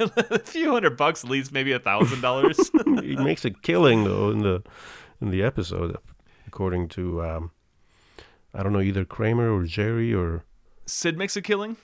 a 0.30 0.38
few 0.40 0.72
hundred 0.72 0.96
bucks, 0.96 1.22
at 1.22 1.30
least 1.30 1.52
maybe 1.52 1.70
a 1.70 1.78
thousand 1.78 2.22
dollars. 2.22 2.58
he 3.02 3.14
makes 3.14 3.44
a 3.44 3.50
killing 3.50 4.02
though 4.02 4.30
in 4.30 4.40
the 4.40 4.64
in 5.20 5.30
the 5.30 5.44
episode, 5.44 5.96
according 6.46 6.88
to 6.88 7.22
um, 7.22 7.50
I 8.52 8.64
don't 8.64 8.72
know 8.72 8.80
either 8.80 9.04
Kramer 9.04 9.54
or 9.54 9.62
Jerry 9.64 10.12
or 10.12 10.44
Sid 10.86 11.16
makes 11.16 11.36
a 11.36 11.42
killing. 11.42 11.76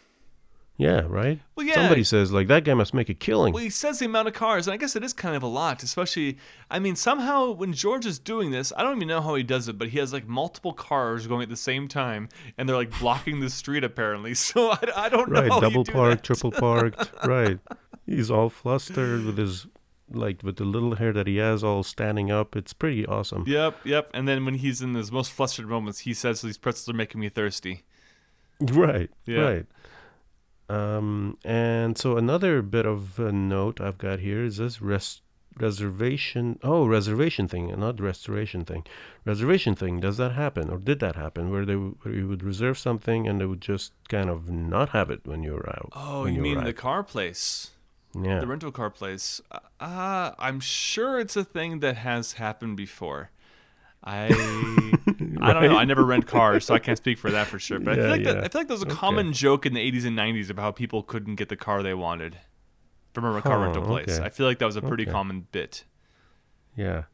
Yeah, 0.76 1.02
right. 1.06 1.38
Well, 1.54 1.66
yeah. 1.66 1.74
Somebody 1.74 2.02
says 2.02 2.32
like 2.32 2.48
that 2.48 2.64
guy 2.64 2.74
must 2.74 2.94
make 2.94 3.08
a 3.08 3.14
killing. 3.14 3.52
Well, 3.52 3.62
he 3.62 3.70
says 3.70 3.98
the 3.98 4.06
amount 4.06 4.28
of 4.28 4.34
cars, 4.34 4.66
and 4.66 4.74
I 4.74 4.76
guess 4.76 4.96
it 4.96 5.04
is 5.04 5.12
kind 5.12 5.36
of 5.36 5.42
a 5.42 5.46
lot, 5.46 5.82
especially. 5.82 6.38
I 6.70 6.78
mean, 6.78 6.96
somehow 6.96 7.50
when 7.52 7.72
George 7.72 8.06
is 8.06 8.18
doing 8.18 8.50
this, 8.50 8.72
I 8.76 8.82
don't 8.82 8.96
even 8.96 9.08
know 9.08 9.20
how 9.20 9.34
he 9.34 9.42
does 9.42 9.68
it, 9.68 9.78
but 9.78 9.88
he 9.88 9.98
has 9.98 10.12
like 10.12 10.26
multiple 10.26 10.72
cars 10.72 11.26
going 11.26 11.42
at 11.42 11.48
the 11.50 11.56
same 11.56 11.88
time, 11.88 12.28
and 12.56 12.68
they're 12.68 12.76
like 12.76 12.98
blocking 12.98 13.40
the 13.40 13.50
street 13.50 13.84
apparently. 13.84 14.34
So 14.42 14.70
I, 14.70 14.78
I 14.96 15.08
don't 15.08 15.30
know. 15.30 15.40
right, 15.40 15.50
how 15.50 15.56
you 15.56 15.60
double 15.62 15.84
do 15.84 15.92
parked, 15.92 16.24
triple 16.24 16.50
parked. 16.50 17.10
right. 17.26 17.58
He's 18.06 18.30
all 18.30 18.50
flustered 18.50 19.24
with 19.24 19.38
his 19.38 19.66
like 20.10 20.42
with 20.42 20.56
the 20.56 20.64
little 20.64 20.96
hair 20.96 21.12
that 21.12 21.26
he 21.26 21.36
has 21.36 21.62
all 21.62 21.82
standing 21.82 22.30
up. 22.30 22.56
It's 22.56 22.72
pretty 22.72 23.06
awesome. 23.06 23.44
Yep, 23.46 23.86
yep. 23.86 24.10
And 24.12 24.26
then 24.26 24.44
when 24.44 24.54
he's 24.54 24.82
in 24.82 24.94
his 24.94 25.12
most 25.12 25.32
flustered 25.32 25.66
moments, 25.68 26.00
he 26.00 26.12
says, 26.12 26.42
"These 26.42 26.58
pretzels 26.58 26.88
are 26.92 26.96
making 26.96 27.20
me 27.20 27.28
thirsty." 27.28 27.84
Right. 28.60 29.10
Yeah. 29.26 29.40
Right. 29.40 29.66
Um, 30.72 31.36
and 31.44 31.98
so 31.98 32.16
another 32.16 32.62
bit 32.62 32.86
of 32.86 33.18
a 33.18 33.32
note 33.32 33.80
I've 33.80 33.98
got 33.98 34.20
here 34.20 34.44
is 34.44 34.56
this 34.56 34.80
res- 34.80 35.20
reservation. 35.58 36.58
Oh, 36.62 36.86
reservation 36.86 37.46
thing, 37.48 37.70
and 37.70 37.80
not 37.80 38.00
restoration 38.00 38.64
thing. 38.64 38.84
Reservation 39.24 39.74
thing. 39.74 40.00
Does 40.00 40.16
that 40.16 40.32
happen, 40.32 40.70
or 40.70 40.78
did 40.78 40.98
that 41.00 41.16
happen, 41.16 41.50
where 41.50 41.66
they 41.66 41.74
w- 41.74 41.96
where 42.02 42.14
you 42.14 42.26
would 42.28 42.42
reserve 42.42 42.78
something 42.78 43.28
and 43.28 43.40
they 43.40 43.46
would 43.46 43.60
just 43.60 43.92
kind 44.08 44.30
of 44.30 44.50
not 44.50 44.90
have 44.90 45.10
it 45.10 45.20
when 45.24 45.42
you 45.42 45.56
arrive? 45.56 45.88
Oh, 45.92 46.22
when 46.24 46.34
you 46.34 46.40
mean 46.40 46.64
the 46.64 46.72
car 46.72 47.02
place? 47.02 47.70
yeah. 48.14 48.40
The 48.40 48.46
rental 48.46 48.72
car 48.72 48.90
place. 48.90 49.40
Uh, 49.80 50.32
I'm 50.38 50.60
sure 50.60 51.18
it's 51.18 51.36
a 51.36 51.44
thing 51.44 51.80
that 51.80 51.96
has 51.98 52.34
happened 52.34 52.76
before. 52.76 53.30
I 54.04 54.26
I 55.40 55.52
don't 55.52 55.62
know. 55.64 55.76
I 55.78 55.84
never 55.84 56.04
rent 56.04 56.26
cars, 56.26 56.64
so 56.66 56.74
I 56.74 56.78
can't 56.78 56.98
speak 56.98 57.18
for 57.18 57.30
that 57.30 57.46
for 57.46 57.58
sure. 57.58 57.78
But 57.78 57.92
I 57.92 57.96
feel 57.96 58.04
Yeah, 58.04 58.10
like 58.10 58.24
that. 58.24 58.36
I 58.44 58.48
feel 58.48 58.60
like 58.60 58.68
there 58.68 58.74
was 58.74 58.82
a 58.82 58.86
Okay. 58.86 58.94
common 58.96 59.32
joke 59.32 59.64
in 59.66 59.74
the 59.74 59.80
80s 59.92 60.04
and 60.04 60.16
90s 60.18 60.50
about 60.50 60.62
how 60.62 60.70
people 60.72 61.02
couldn't 61.02 61.36
get 61.36 61.48
the 61.48 61.56
car 61.56 61.82
they 61.82 61.94
wanted 61.94 62.38
from 63.14 63.24
a 63.24 63.40
car 63.42 63.60
rental 63.60 63.82
place. 63.84 64.08
okay. 64.18 64.24
I 64.24 64.30
feel 64.30 64.46
like 64.46 64.58
that 64.58 64.66
was 64.66 64.76
a 64.76 64.82
pretty 64.82 65.04
Okay. 65.04 65.12
common 65.12 65.46
bit. 65.52 65.84
yeah. 66.76 67.04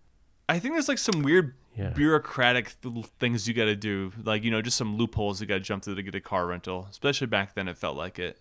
I 0.50 0.59
think 0.59 0.73
there's 0.75 0.88
like 0.88 0.97
some 0.99 1.23
weird 1.23 1.54
Yeah. 1.76 1.90
bureaucratic 1.90 2.80
th- 2.80 3.04
things 3.21 3.47
you 3.47 3.52
got 3.52 3.66
to 3.66 3.76
do, 3.76 4.12
like 4.25 4.42
you 4.45 4.50
know, 4.50 4.62
just 4.62 4.78
some 4.78 4.97
loopholes 4.97 5.42
you 5.42 5.47
got 5.47 5.54
to 5.57 5.61
jump 5.61 5.83
through 5.85 5.97
to 5.97 6.02
get 6.02 6.14
a 6.14 6.21
car 6.23 6.47
rental. 6.47 6.87
Especially 6.90 7.26
back 7.26 7.54
then, 7.54 7.68
it 7.68 7.76
felt 7.76 7.97
like 7.99 8.18
it. 8.18 8.38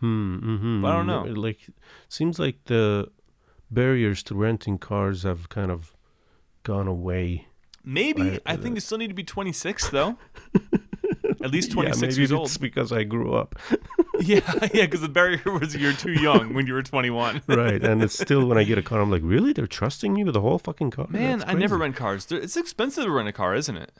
Hmm. 0.00 0.36
Mm-hmm. 0.36 0.82
But 0.82 0.88
I 0.88 0.96
don't 0.98 1.06
know. 1.06 1.22
Like, 1.40 1.60
seems 2.10 2.38
like 2.38 2.64
the 2.66 3.10
barriers 3.70 4.22
to 4.24 4.34
renting 4.34 4.76
cars 4.78 5.22
have 5.22 5.48
kind 5.48 5.70
of 5.70 5.95
gone 6.66 6.88
away. 6.88 7.46
Maybe 7.84 8.40
I- 8.44 8.54
I, 8.54 8.56
think 8.56 8.74
you 8.74 8.80
still 8.80 8.98
need 8.98 9.08
to 9.08 9.14
be 9.14 9.22
26 9.22 9.90
though. 9.90 10.18
At 11.42 11.52
least 11.52 11.68
yeah, 11.68 11.74
26 11.74 12.00
maybe 12.00 12.14
years 12.16 12.32
it's 12.32 12.32
old. 12.32 12.60
because 12.60 12.90
I 12.92 13.04
grew 13.04 13.34
up. 13.34 13.54
Yeah, 14.18 14.40
yeah, 14.72 14.86
because 14.86 15.02
the 15.02 15.10
barrier 15.10 15.42
was 15.44 15.76
you're 15.76 15.92
too 15.92 16.12
young 16.12 16.54
when 16.54 16.66
you 16.66 16.72
were 16.72 16.82
21. 16.82 17.42
right, 17.48 17.84
and 17.84 18.02
it's 18.02 18.18
still 18.18 18.46
when 18.46 18.56
I 18.56 18.64
get 18.64 18.78
a 18.78 18.82
car, 18.82 19.02
I'm 19.02 19.10
like, 19.10 19.20
really? 19.22 19.52
They're 19.52 19.66
trusting 19.66 20.14
me 20.14 20.24
with 20.24 20.32
the 20.32 20.40
whole 20.40 20.58
fucking 20.58 20.90
car? 20.90 21.06
Man, 21.10 21.44
I 21.46 21.52
never 21.52 21.76
rent 21.76 21.96
cars. 21.96 22.26
It's 22.32 22.56
expensive 22.56 23.04
to 23.04 23.10
rent 23.10 23.28
a 23.28 23.32
car, 23.32 23.54
isn't 23.54 23.76
it? 23.76 23.92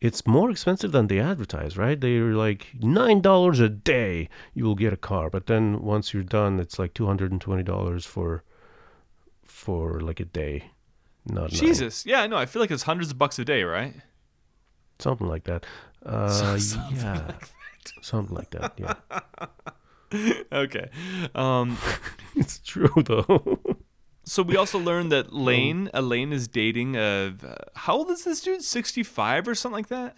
It's 0.00 0.24
more 0.24 0.52
expensive 0.52 0.92
than 0.92 1.08
they 1.08 1.18
advertise, 1.18 1.76
right? 1.76 2.00
They're 2.00 2.34
like 2.34 2.68
nine 2.80 3.20
dollars 3.22 3.58
a 3.58 3.68
day 3.68 4.28
you 4.54 4.64
will 4.64 4.76
get 4.76 4.92
a 4.92 4.96
car, 4.96 5.30
but 5.30 5.46
then 5.46 5.82
once 5.82 6.14
you're 6.14 6.22
done, 6.22 6.60
it's 6.60 6.78
like 6.78 6.94
two 6.94 7.06
hundred 7.06 7.32
and 7.32 7.40
twenty 7.40 7.64
dollars 7.64 8.06
for 8.06 8.44
for 9.42 10.00
like 10.00 10.20
a 10.20 10.24
day. 10.26 10.70
Not. 11.26 11.50
Jesus. 11.50 12.06
Yeah, 12.06 12.20
I 12.22 12.26
know. 12.28 12.36
I 12.36 12.46
feel 12.46 12.60
like 12.62 12.70
it's 12.70 12.84
hundreds 12.84 13.10
of 13.10 13.18
bucks 13.18 13.38
a 13.38 13.44
day, 13.44 13.62
right? 13.64 13.94
something 14.98 15.26
like 15.26 15.44
that. 15.44 15.66
Uh, 16.04 16.28
Something 16.58 16.96
yeah, 16.96 17.32
something 18.00 18.34
like 18.34 18.50
that. 18.50 18.72
Yeah, 18.78 18.94
Okay. 20.52 20.88
Um, 21.34 21.76
it's 22.36 22.58
true 22.60 23.02
though. 23.04 23.58
so 24.24 24.42
we 24.42 24.56
also 24.56 24.78
learned 24.78 25.10
that 25.12 25.26
Um, 25.26 25.44
Lane, 25.44 25.90
Elaine 25.92 26.32
is 26.32 26.48
dating 26.48 26.96
uh 26.96 27.32
how 27.74 27.96
old 27.96 28.10
is 28.10 28.24
this 28.24 28.40
dude? 28.40 28.62
65 28.62 29.48
or 29.48 29.54
something 29.54 29.76
like 29.76 29.88
that? 29.88 30.16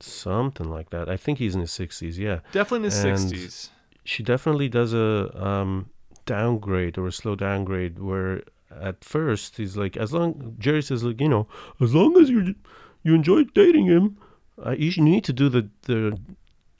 something 0.00 0.68
like 0.70 0.90
that. 0.90 1.08
I 1.08 1.16
think 1.16 1.38
he's 1.38 1.54
in 1.54 1.60
his 1.62 1.72
sixties. 1.72 2.18
Yeah, 2.18 2.40
Definitely 2.52 2.86
in 2.88 2.92
his 2.92 3.32
60s. 3.32 3.70
she 4.04 4.22
definitely 4.22 4.68
does 4.68 4.92
a 4.94 5.32
um, 5.42 5.90
downgrade 6.26 6.96
or 6.98 7.06
a 7.06 7.12
slow 7.12 7.34
downgrade 7.34 7.98
where 7.98 8.42
at 8.70 9.04
first 9.04 9.56
he's 9.56 9.76
like 9.76 9.96
as 9.96 10.12
long 10.12 10.56
Jerry 10.58 10.82
says 10.82 11.04
like 11.04 11.20
you 11.20 11.28
know 11.28 11.46
as 11.80 11.94
long 11.94 12.16
as 12.20 12.28
you 12.28 12.54
you 13.02 13.14
enjoy 13.14 13.44
dating 13.54 13.86
him 13.86 14.18
uh, 14.64 14.70
you, 14.78 14.90
should- 14.90 15.04
you 15.04 15.10
need 15.10 15.24
to 15.24 15.32
do 15.32 15.48
the 15.48 15.68
the 15.82 16.18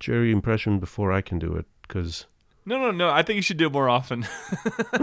Jerry 0.00 0.30
impression 0.32 0.78
before 0.78 1.12
I 1.12 1.20
can 1.22 1.38
do 1.38 1.54
it 1.54 1.66
because 1.82 2.26
No, 2.66 2.78
no, 2.78 2.90
no. 2.90 3.08
I 3.10 3.22
think 3.22 3.36
you 3.36 3.42
should 3.42 3.56
do 3.56 3.66
it 3.66 3.72
more 3.72 3.88
often. 3.88 4.26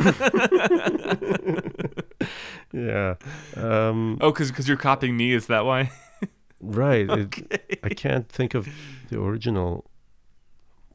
yeah 2.73 3.15
um, 3.55 4.17
oh, 4.21 4.31
because 4.31 4.49
because 4.51 4.67
you're 4.67 4.77
copying 4.77 5.15
me. 5.17 5.33
Is 5.33 5.47
that 5.47 5.65
why? 5.65 5.91
right 6.61 7.09
it, 7.09 7.09
okay. 7.09 7.77
I 7.83 7.89
can't 7.89 8.27
think 8.29 8.53
of 8.53 8.67
the 9.09 9.21
original 9.21 9.85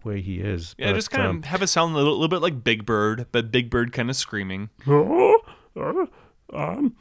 way 0.05 0.21
he 0.21 0.41
is 0.41 0.75
Yeah, 0.79 0.91
but, 0.91 0.95
just 0.97 1.11
kind 1.11 1.25
of 1.25 1.31
um, 1.31 1.43
have 1.43 1.61
it 1.63 1.67
sound 1.69 1.95
a 1.95 1.97
little, 1.99 2.13
little 2.15 2.29
bit 2.29 2.41
like 2.43 2.63
Big 2.65 2.87
Bird, 2.87 3.27
but 3.33 3.51
Big 3.51 3.69
Bird 3.71 3.93
kind 3.93 4.09
of 4.11 4.17
screaming. 4.17 4.71
Uh, 5.79 6.07
um, 6.53 6.97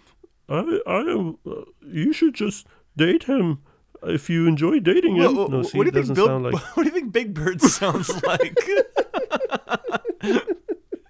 I, 0.49 0.79
I, 0.85 1.33
uh, 1.49 1.63
you 1.85 2.13
should 2.13 2.33
just 2.33 2.67
date 2.95 3.23
him 3.23 3.59
if 4.03 4.29
you 4.29 4.47
enjoy 4.47 4.79
dating 4.79 5.15
him. 5.17 5.35
What, 5.35 5.49
no, 5.49 5.57
what- 5.57 5.67
see, 5.67 5.77
what 5.77 5.83
do 5.85 5.87
you 5.87 5.91
doesn't 5.91 6.15
think 6.15 6.15
Bill, 6.15 6.27
sound 6.27 6.43
like. 6.45 6.53
What 6.77 6.83
do 6.83 6.89
you 6.89 6.93
think 6.93 7.11
Big 7.11 7.33
Bird 7.33 7.61
sounds 7.61 8.23
like? 8.23 8.57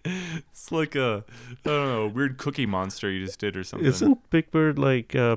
it's 0.05 0.71
like 0.71 0.95
a 0.95 1.23
I 1.65 1.69
don't 1.69 1.87
know, 1.89 2.01
a 2.03 2.07
weird 2.07 2.37
cookie 2.37 2.65
monster 2.65 3.11
you 3.11 3.25
just 3.25 3.39
did 3.39 3.57
or 3.57 3.63
something. 3.63 3.87
Isn't 3.87 4.29
Big 4.29 4.51
Bird 4.51 4.79
like, 4.79 5.15
uh, 5.15 5.35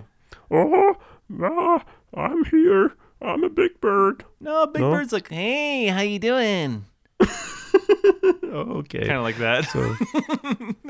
oh, 0.50 0.94
ah, 1.42 1.84
I'm 2.14 2.44
here. 2.46 2.94
I'm 3.22 3.44
a 3.44 3.50
big 3.50 3.80
bird. 3.82 4.24
no, 4.40 4.66
Big 4.66 4.80
No? 4.80 4.92
Bird's 4.92 5.12
like, 5.12 5.28
hey, 5.28 5.88
how 5.88 6.00
you 6.00 6.18
doing? 6.18 6.86
Oh, 8.60 8.78
okay. 8.82 9.06
Kind 9.06 9.12
of 9.12 9.22
like 9.22 9.38
that. 9.38 9.64
So, 9.66 9.94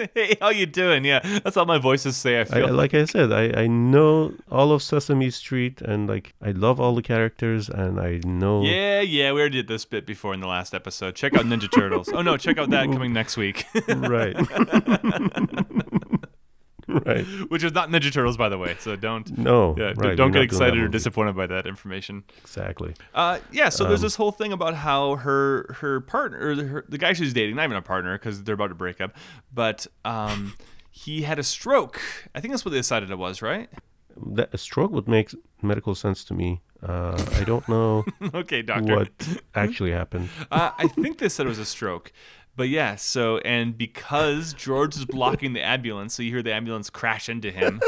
hey, 0.15 0.37
how 0.41 0.49
you 0.49 0.65
doing? 0.65 1.05
Yeah, 1.05 1.21
that's 1.45 1.57
how 1.57 1.67
my 1.67 1.77
voices 1.77 2.17
say. 2.17 2.39
I 2.39 2.41
I, 2.41 2.45
feel. 2.45 2.73
like 2.73 2.95
I 2.95 3.05
said, 3.05 3.33
I, 3.33 3.53
I 3.63 3.67
know 3.67 4.33
all 4.51 4.73
of 4.73 4.83
Sesame 4.83 5.29
Street 5.31 5.83
and 5.83 6.09
like 6.09 6.33
I 6.41 6.53
love 6.53 6.81
all 6.81 6.95
the 6.95 7.03
characters 7.03 7.69
and 7.69 8.01
I 8.01 8.21
know. 8.25 8.63
yeah, 8.63 9.03
yeah, 9.03 9.33
we 9.33 9.41
already 9.41 9.59
did 9.59 9.69
this 9.69 9.85
bit 9.85 10.07
before 10.07 10.33
in 10.33 10.41
the 10.41 10.47
last 10.47 10.73
episode. 10.75 11.15
Check 11.17 11.35
out 11.35 11.45
Ninja 11.45 11.71
Turtles. 11.71 12.09
Oh 12.13 12.23
no, 12.23 12.39
check 12.39 12.57
out 12.57 12.71
that 12.71 12.87
coming 12.93 13.13
next 13.13 13.37
week, 13.37 13.67
Right. 13.89 14.35
Right. 17.07 17.25
which 17.49 17.63
is 17.65 17.73
not 17.73 17.91
Ninja 17.91 18.13
Turtles, 18.13 18.37
by 18.37 18.49
the 18.49 18.59
way. 18.59 18.77
So 18.81 18.97
don't, 18.97 19.37
No. 19.39 19.75
yeah, 19.79 19.93
right. 19.97 20.17
don't 20.17 20.33
get 20.33 20.43
excited 20.43 20.79
or 20.79 20.89
disappointed 20.89 21.37
by 21.37 21.47
that 21.47 21.67
information. 21.67 22.25
Exactly. 22.43 22.95
Uh, 23.15 23.39
yeah. 23.53 23.69
So 23.69 23.85
there's 23.85 24.01
Um, 24.01 24.05
this 24.07 24.17
whole 24.17 24.33
thing 24.33 24.53
about 24.53 24.75
how 24.75 25.17
her 25.17 25.77
her 25.81 26.01
partner, 26.01 26.39
or 26.39 26.55
her, 26.65 26.85
the 26.89 26.99
guy 26.99 27.13
she's 27.13 27.33
dating, 27.33 27.57
not 27.57 27.65
even 27.65 27.77
a 27.77 27.83
partner 27.83 28.17
because 28.19 28.43
they're 28.45 28.55
about 28.55 28.69
to 28.69 28.75
break 28.75 29.01
up, 29.01 29.15
but 29.53 29.87
um, 30.05 30.55
he 30.91 31.23
had 31.23 31.39
a 31.39 31.43
stroke. 31.45 32.01
I 32.35 32.41
think 32.41 32.53
that's 32.53 32.65
what 32.65 32.73
they 32.73 32.79
decided 32.79 33.11
it 33.11 33.19
was, 33.19 33.43
right? 33.43 33.69
That 34.35 34.51
a 34.53 34.59
stroke 34.59 34.91
would 34.91 35.09
make 35.09 35.33
medical 35.63 35.95
sense 35.95 36.25
to 36.25 36.35
me. 36.35 36.61
Uh, 36.83 37.23
I 37.37 37.45
don't 37.45 37.69
know 37.69 38.05
okay, 38.35 38.63
doctor. 38.63 38.97
what 38.97 39.09
actually 39.55 39.93
happened. 39.93 40.31
uh, 40.51 40.71
I 40.79 40.89
think 40.89 41.19
they 41.19 41.29
said 41.29 41.45
it 41.47 41.49
was 41.51 41.59
a 41.59 41.65
stroke. 41.67 42.11
But 42.61 42.69
yeah, 42.69 42.97
so 42.97 43.39
and 43.39 43.79
because 43.79 44.53
George 44.53 44.95
is 44.95 45.07
blocking 45.07 45.55
the 45.55 45.63
ambulance, 45.63 46.13
so 46.13 46.23
you 46.23 46.31
hear 46.31 46.43
the 46.43 46.53
ambulance 46.53 46.91
crash 46.91 47.31
into 47.31 47.51
him 47.51 47.81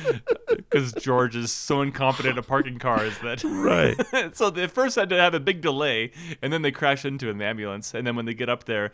because 0.48 0.94
George 0.94 1.36
is 1.36 1.52
so 1.52 1.82
incompetent 1.82 2.38
at 2.38 2.46
parking 2.46 2.78
cars 2.78 3.18
that 3.18 3.44
Right. 3.44 4.00
so 4.34 4.48
they 4.48 4.66
first 4.66 4.96
had 4.96 5.10
to 5.10 5.20
have 5.20 5.34
a 5.34 5.40
big 5.40 5.60
delay, 5.60 6.10
and 6.40 6.50
then 6.50 6.62
they 6.62 6.70
crash 6.70 7.04
into 7.04 7.28
an 7.28 7.42
ambulance, 7.42 7.92
and 7.92 8.06
then 8.06 8.16
when 8.16 8.24
they 8.24 8.32
get 8.32 8.48
up 8.48 8.64
there, 8.64 8.92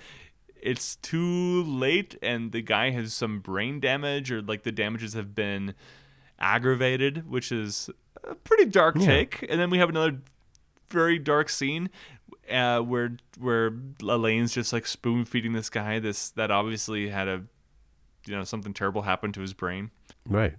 it's 0.61 0.97
too 0.97 1.63
late, 1.63 2.17
and 2.21 2.51
the 2.51 2.61
guy 2.61 2.91
has 2.91 3.15
some 3.15 3.39
brain 3.39 3.79
damage, 3.79 4.33
or 4.33 4.43
like 4.43 4.65
the 4.65 4.73
damages 4.73 5.15
have 5.15 5.33
been 5.33 5.75
aggravated, 6.41 7.31
which 7.31 7.53
is 7.53 7.89
a 8.25 8.35
pretty 8.35 8.65
dark 8.65 8.97
Yeah. 8.99 9.07
take. 9.07 9.47
And 9.49 9.61
then 9.61 9.71
we 9.71 9.79
have 9.79 9.91
another 9.91 10.19
very 10.91 11.21
dark 11.21 11.49
scene 11.49 11.89
uh, 12.51 12.81
where 12.81 13.17
where 13.39 13.73
Elaine's 14.01 14.53
just 14.53 14.73
like 14.73 14.87
spoon 14.87 15.25
feeding 15.25 15.53
this 15.53 15.71
guy 15.71 15.99
this 15.99 16.31
that 16.31 16.51
obviously 16.51 17.09
had 17.09 17.29
a 17.29 17.43
you 18.27 18.37
know 18.37 18.45
something 18.45 18.75
terrible 18.75 19.03
happened 19.03 19.35
to 19.35 19.41
his 19.41 19.55
brain. 19.55 19.91
Right. 20.27 20.57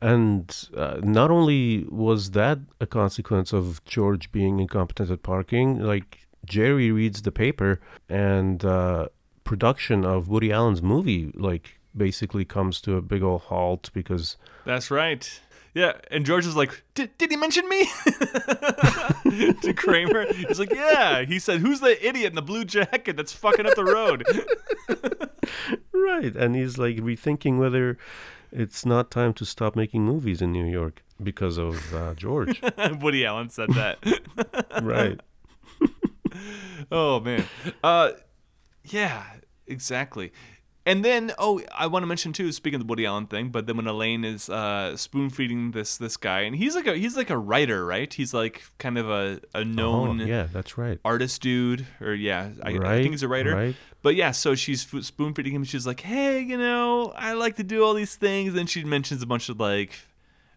And 0.00 0.68
uh, 0.76 1.00
not 1.02 1.30
only 1.30 1.84
was 1.90 2.30
that 2.30 2.58
a 2.80 2.86
consequence 2.86 3.52
of 3.52 3.84
George 3.84 4.32
being 4.32 4.58
incompetent 4.58 5.10
at 5.10 5.22
parking, 5.22 5.80
like 5.80 6.26
Jerry 6.46 6.90
reads 6.90 7.22
the 7.22 7.32
paper 7.32 7.80
and 8.08 8.64
uh, 8.64 9.08
production 9.44 10.04
of 10.04 10.28
Woody 10.28 10.50
Allen's 10.52 10.82
movie, 10.82 11.30
like, 11.34 11.78
basically 11.96 12.44
comes 12.44 12.80
to 12.80 12.96
a 12.96 13.02
big 13.02 13.22
old 13.22 13.42
halt 13.42 13.90
because 13.92 14.36
That's 14.64 14.90
right. 14.90 15.40
Yeah, 15.74 15.92
and 16.10 16.26
George 16.26 16.46
is 16.46 16.56
like, 16.56 16.82
did, 16.94 17.16
did 17.16 17.30
he 17.30 17.36
mention 17.36 17.68
me? 17.68 17.84
to 19.62 19.72
Kramer. 19.76 20.32
He's 20.32 20.58
like, 20.58 20.74
yeah. 20.74 21.22
He 21.22 21.38
said, 21.38 21.60
who's 21.60 21.80
the 21.80 22.06
idiot 22.06 22.30
in 22.30 22.34
the 22.34 22.42
blue 22.42 22.64
jacket 22.64 23.16
that's 23.16 23.32
fucking 23.32 23.66
up 23.66 23.76
the 23.76 23.84
road? 23.84 24.26
Right, 25.92 26.34
and 26.34 26.54
he's 26.56 26.78
like 26.78 26.96
rethinking 26.96 27.58
whether 27.58 27.98
it's 28.50 28.86
not 28.86 29.10
time 29.10 29.32
to 29.34 29.44
stop 29.44 29.76
making 29.76 30.04
movies 30.04 30.40
in 30.40 30.50
New 30.50 30.64
York 30.64 31.02
because 31.22 31.58
of 31.58 31.94
uh, 31.94 32.14
George. 32.14 32.60
Woody 33.00 33.24
Allen 33.26 33.50
said 33.50 33.70
that. 33.70 33.98
right. 34.82 35.20
oh 36.90 37.20
man. 37.20 37.44
Uh, 37.84 38.12
yeah, 38.84 39.24
exactly. 39.66 40.32
And 40.90 41.04
then, 41.04 41.32
oh, 41.38 41.62
I 41.72 41.86
want 41.86 42.02
to 42.02 42.06
mention 42.08 42.32
too. 42.32 42.50
Speaking 42.50 42.80
of 42.80 42.86
the 42.86 42.90
Woody 42.90 43.06
Allen 43.06 43.26
thing, 43.26 43.50
but 43.50 43.66
then 43.66 43.76
when 43.76 43.86
Elaine 43.86 44.24
is 44.24 44.48
uh, 44.50 44.96
spoon 44.96 45.30
feeding 45.30 45.70
this 45.70 45.96
this 45.96 46.16
guy, 46.16 46.40
and 46.40 46.56
he's 46.56 46.74
like 46.74 46.86
a 46.88 46.96
he's 46.96 47.16
like 47.16 47.30
a 47.30 47.38
writer, 47.38 47.86
right? 47.86 48.12
He's 48.12 48.34
like 48.34 48.62
kind 48.78 48.98
of 48.98 49.08
a 49.08 49.40
a 49.54 49.60
Oh, 49.60 49.62
known 49.62 50.18
yeah, 50.18 50.48
that's 50.52 50.76
right. 50.76 50.98
artist 51.04 51.42
dude, 51.42 51.86
or 52.00 52.12
yeah, 52.12 52.50
I, 52.62 52.72
right. 52.72 52.86
I 52.86 53.02
think 53.02 53.12
he's 53.12 53.22
a 53.22 53.28
writer. 53.28 53.54
Right. 53.54 53.76
But 54.02 54.16
yeah, 54.16 54.32
so 54.32 54.54
she's 54.54 54.80
spoon 55.06 55.34
feeding 55.34 55.54
him. 55.54 55.62
She's 55.64 55.86
like, 55.86 56.00
"Hey, 56.00 56.40
you 56.40 56.58
know, 56.58 57.12
I 57.14 57.34
like 57.34 57.56
to 57.56 57.62
do 57.62 57.84
all 57.84 57.94
these 57.94 58.16
things." 58.16 58.54
And 58.56 58.68
she 58.68 58.82
mentions 58.82 59.22
a 59.22 59.26
bunch 59.26 59.48
of 59.48 59.60
like 59.60 59.92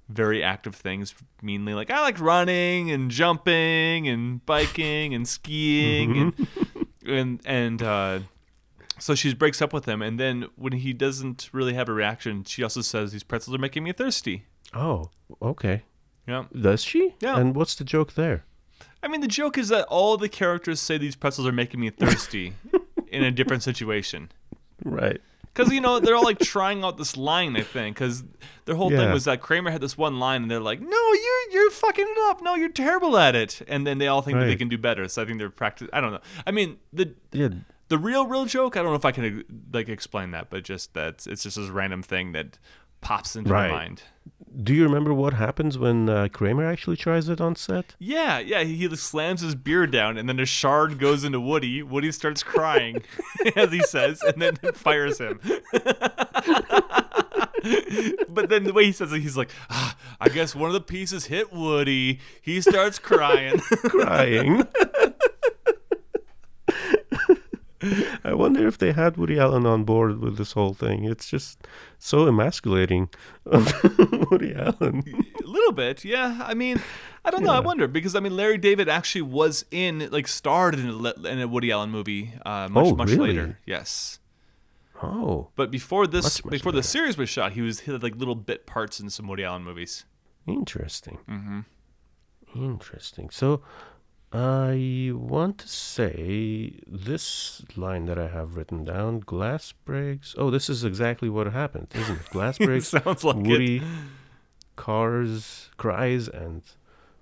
very 0.10 0.44
active 0.44 0.75
things, 0.75 1.13
meanly 1.42 1.74
like 1.74 1.92
I 1.92 2.02
like 2.02 2.20
running 2.20 2.90
and 2.92 3.12
jumping 3.12 4.08
and 4.08 4.44
biking 4.46 5.13
and 5.13 5.28
skiing 5.28 6.18
and 6.18 6.48
and 7.06 7.40
and 7.46 7.84
uh, 7.84 8.20
so 9.03 9.15
she 9.15 9.33
breaks 9.33 9.62
up 9.62 9.74
with 9.74 9.86
him. 9.86 10.01
And 10.01 10.17
then 10.17 10.45
when 10.55 10.72
he 10.72 10.93
doesn't 10.93 11.50
really 11.51 11.74
have 11.74 11.89
a 11.89 11.93
reaction, 11.93 12.45
she 12.45 12.63
also 12.63 12.79
says, 12.79 13.12
"These 13.12 13.24
pretzels 13.24 13.53
are 13.53 13.60
making 13.60 13.83
me 13.83 13.91
thirsty." 13.91 14.45
Oh, 14.74 15.12
okay. 15.41 15.83
Yeah. 16.25 16.45
Does 16.57 16.81
she? 16.86 17.13
Yeah. 17.19 17.38
And 17.38 17.53
what's 17.53 17.75
the 17.75 17.83
joke 17.83 18.13
there? 18.13 18.45
I 19.03 19.10
mean, 19.10 19.19
the 19.19 19.27
joke 19.27 19.57
is 19.57 19.67
that 19.67 19.86
all 19.89 20.15
the 20.15 20.29
characters 20.29 20.79
say 20.79 20.98
these 20.98 21.17
pretzels 21.17 21.45
are 21.45 21.51
making 21.51 21.81
me 21.81 21.89
thirsty 21.89 22.53
in 23.10 23.25
a 23.25 23.31
different 23.31 23.62
situation. 23.62 24.31
Right. 24.86 25.19
Because 25.53 25.72
you 25.74 25.81
know 25.81 26.00
they're 26.00 26.15
all 26.15 26.24
like 26.24 26.39
trying 26.39 26.86
out 26.86 26.98
this 26.98 27.17
line, 27.17 27.57
I 27.57 27.62
think. 27.62 27.98
Because 27.98 28.24
their 28.63 28.75
whole 28.75 28.89
thing 28.89 29.12
was 29.12 29.25
that 29.25 29.41
Kramer 29.41 29.69
had 29.69 29.81
this 29.81 29.98
one 29.98 30.17
line, 30.17 30.43
and 30.43 30.50
they're 30.50 30.62
like, 30.62 30.79
"No, 30.79 31.13
you're 31.13 31.51
you're 31.51 31.72
fucking 31.72 32.07
it 32.07 32.17
up. 32.29 32.41
No, 32.41 32.55
you're 32.55 32.69
terrible 32.69 33.17
at 33.17 33.36
it." 33.36 33.62
And 33.67 33.86
then 33.86 33.98
they 33.98 34.07
all 34.07 34.22
think 34.22 34.39
that 34.39 34.45
they 34.45 34.55
can 34.55 34.69
do 34.69 34.77
better. 34.77 35.10
So 35.10 35.22
I 35.22 35.25
think 35.25 35.39
they're 35.39 35.50
practice. 35.50 35.89
I 35.91 36.00
don't 36.00 36.13
know. 36.13 36.22
I 36.48 36.51
mean, 36.51 36.77
the 36.93 37.13
Yeah. 37.33 37.50
The 37.94 38.00
real 38.00 38.26
real 38.26 38.46
joke. 38.46 38.76
I 38.76 38.82
don't 38.82 38.92
know 38.92 38.96
if 39.04 39.06
I 39.06 39.12
can 39.12 39.44
like 39.72 39.88
explain 39.88 40.32
that, 40.32 40.50
but 40.50 40.64
just 40.64 40.94
that 40.96 41.28
it's 41.28 41.44
just 41.44 41.58
this 41.58 41.70
random 41.70 42.02
thing 42.02 42.32
that 42.32 42.58
pops 43.02 43.36
into 43.36 43.52
Right. 43.52 43.70
my 43.70 43.78
mind. 43.78 44.02
do 44.64 44.74
you 44.74 44.84
remember 44.84 45.14
what 45.14 45.34
happens 45.34 45.78
when 45.78 46.10
uh, 46.10 46.28
Kramer 46.32 46.66
actually 46.66 46.96
tries 46.96 47.28
it 47.30 47.40
on 47.42 47.56
set? 47.56 47.96
Yeah, 48.00 48.40
yeah. 48.40 48.64
He, 48.64 48.76
he 48.78 48.96
slams 48.96 49.42
his 49.42 49.56
beer 49.56 49.86
down, 49.86 50.18
and 50.18 50.28
then 50.30 50.40
a 50.40 50.46
shard 50.46 50.98
goes 51.00 51.24
into 51.24 51.40
Woody. 51.40 51.84
Woody 51.84 52.12
starts 52.12 52.42
crying, 52.44 53.04
as 53.56 53.72
he 53.72 53.82
says, 53.82 54.22
and 54.24 54.42
then 54.42 54.56
fires 54.74 55.18
him. 55.20 55.40
but 58.30 58.50
then 58.50 58.64
the 58.66 58.74
way 58.74 58.86
he 58.86 58.92
says 58.92 59.12
it, 59.14 59.22
he's 59.22 59.38
like, 59.38 59.50
ah, 59.70 59.96
"I 60.20 60.30
guess 60.30 60.56
one 60.56 60.70
of 60.70 60.74
the 60.74 60.82
pieces 60.82 61.26
hit 61.26 61.52
Woody." 61.54 62.20
He 62.42 62.60
starts 62.62 63.00
crying. 63.00 63.58
Crying. 63.60 64.68
I 68.24 68.34
wonder 68.34 68.68
if 68.68 68.78
they 68.78 68.92
had 68.94 69.18
Woody 69.18 69.38
Allen 69.40 69.66
on 69.66 69.84
board 69.84 70.20
with 70.20 70.38
this 70.38 70.54
whole 70.54 70.74
thing. 70.74 71.04
It's 71.06 71.30
just 71.30 71.60
so 72.00 72.28
emasculating 72.28 73.10
of 73.46 73.72
Woody 74.32 74.54
Allen. 74.56 75.04
a 75.44 75.48
little 75.48 75.72
bit, 75.74 76.04
yeah. 76.06 76.40
I 76.44 76.54
mean, 76.54 76.82
I 77.25 77.32
don't 77.32 77.44
know. 77.44 77.54
I 77.54 77.60
wonder 77.60 77.88
because 77.88 78.16
I 78.16 78.20
mean, 78.20 78.36
Larry 78.36 78.58
David 78.58 78.88
actually 78.90 79.24
was 79.24 79.66
in, 79.72 80.10
like, 80.12 80.28
starred 80.28 80.75
in 80.75 80.88
a, 80.90 81.28
in 81.28 81.42
a 81.42 81.48
Woody 81.48 81.72
Allen 81.72 81.90
movie 81.92 82.34
uh, 82.46 82.68
much 82.70 82.86
Oh, 82.88 82.96
much 82.96 83.10
really? 83.10 83.30
later. 83.30 83.60
Yes. 83.66 84.20
Oh, 85.02 85.50
But 85.58 85.70
before 85.70 86.08
this, 86.08 86.24
Much, 86.24 86.46
much 86.46 86.52
before 86.52 86.72
the 86.72 86.84
series 86.84 87.18
was 87.18 87.28
shot, 87.28 87.52
he 87.54 87.62
was 87.62 87.82
he 87.82 87.92
had 87.92 88.02
like 88.04 88.16
little 88.16 88.36
bit 88.36 88.66
parts 88.66 89.00
in 89.02 89.10
some 89.10 89.28
Woody 89.28 89.44
Allen 89.44 89.63
movies. 89.63 90.06
interesting. 90.48 91.18
Mm-hmm. 91.30 91.60
Interesting. 92.56 93.30
So, 93.30 93.62
I 94.34 95.12
want 95.13 95.60
to 95.60 95.68
say 95.68 96.80
this 96.88 97.63
line 97.75 98.06
that 98.06 98.18
I 98.18 98.28
have 98.30 98.56
written 98.56 98.84
down 98.84 99.20
glass 99.20 99.74
breaks. 99.86 100.34
Oh, 100.40 100.50
this 100.50 100.70
is 100.70 100.84
exactly 100.84 101.30
what 101.30 101.46
happened, 101.54 101.90
isn't 101.94 102.20
it? 102.20 102.30
Glass 102.32 102.58
breaks, 102.68 102.88
Sounds 102.88 103.24
like 103.24 103.36
it. 103.36 103.48
Woody 103.48 103.84
cars, 104.75 105.70
cries, 105.78 106.28
and 106.28 106.63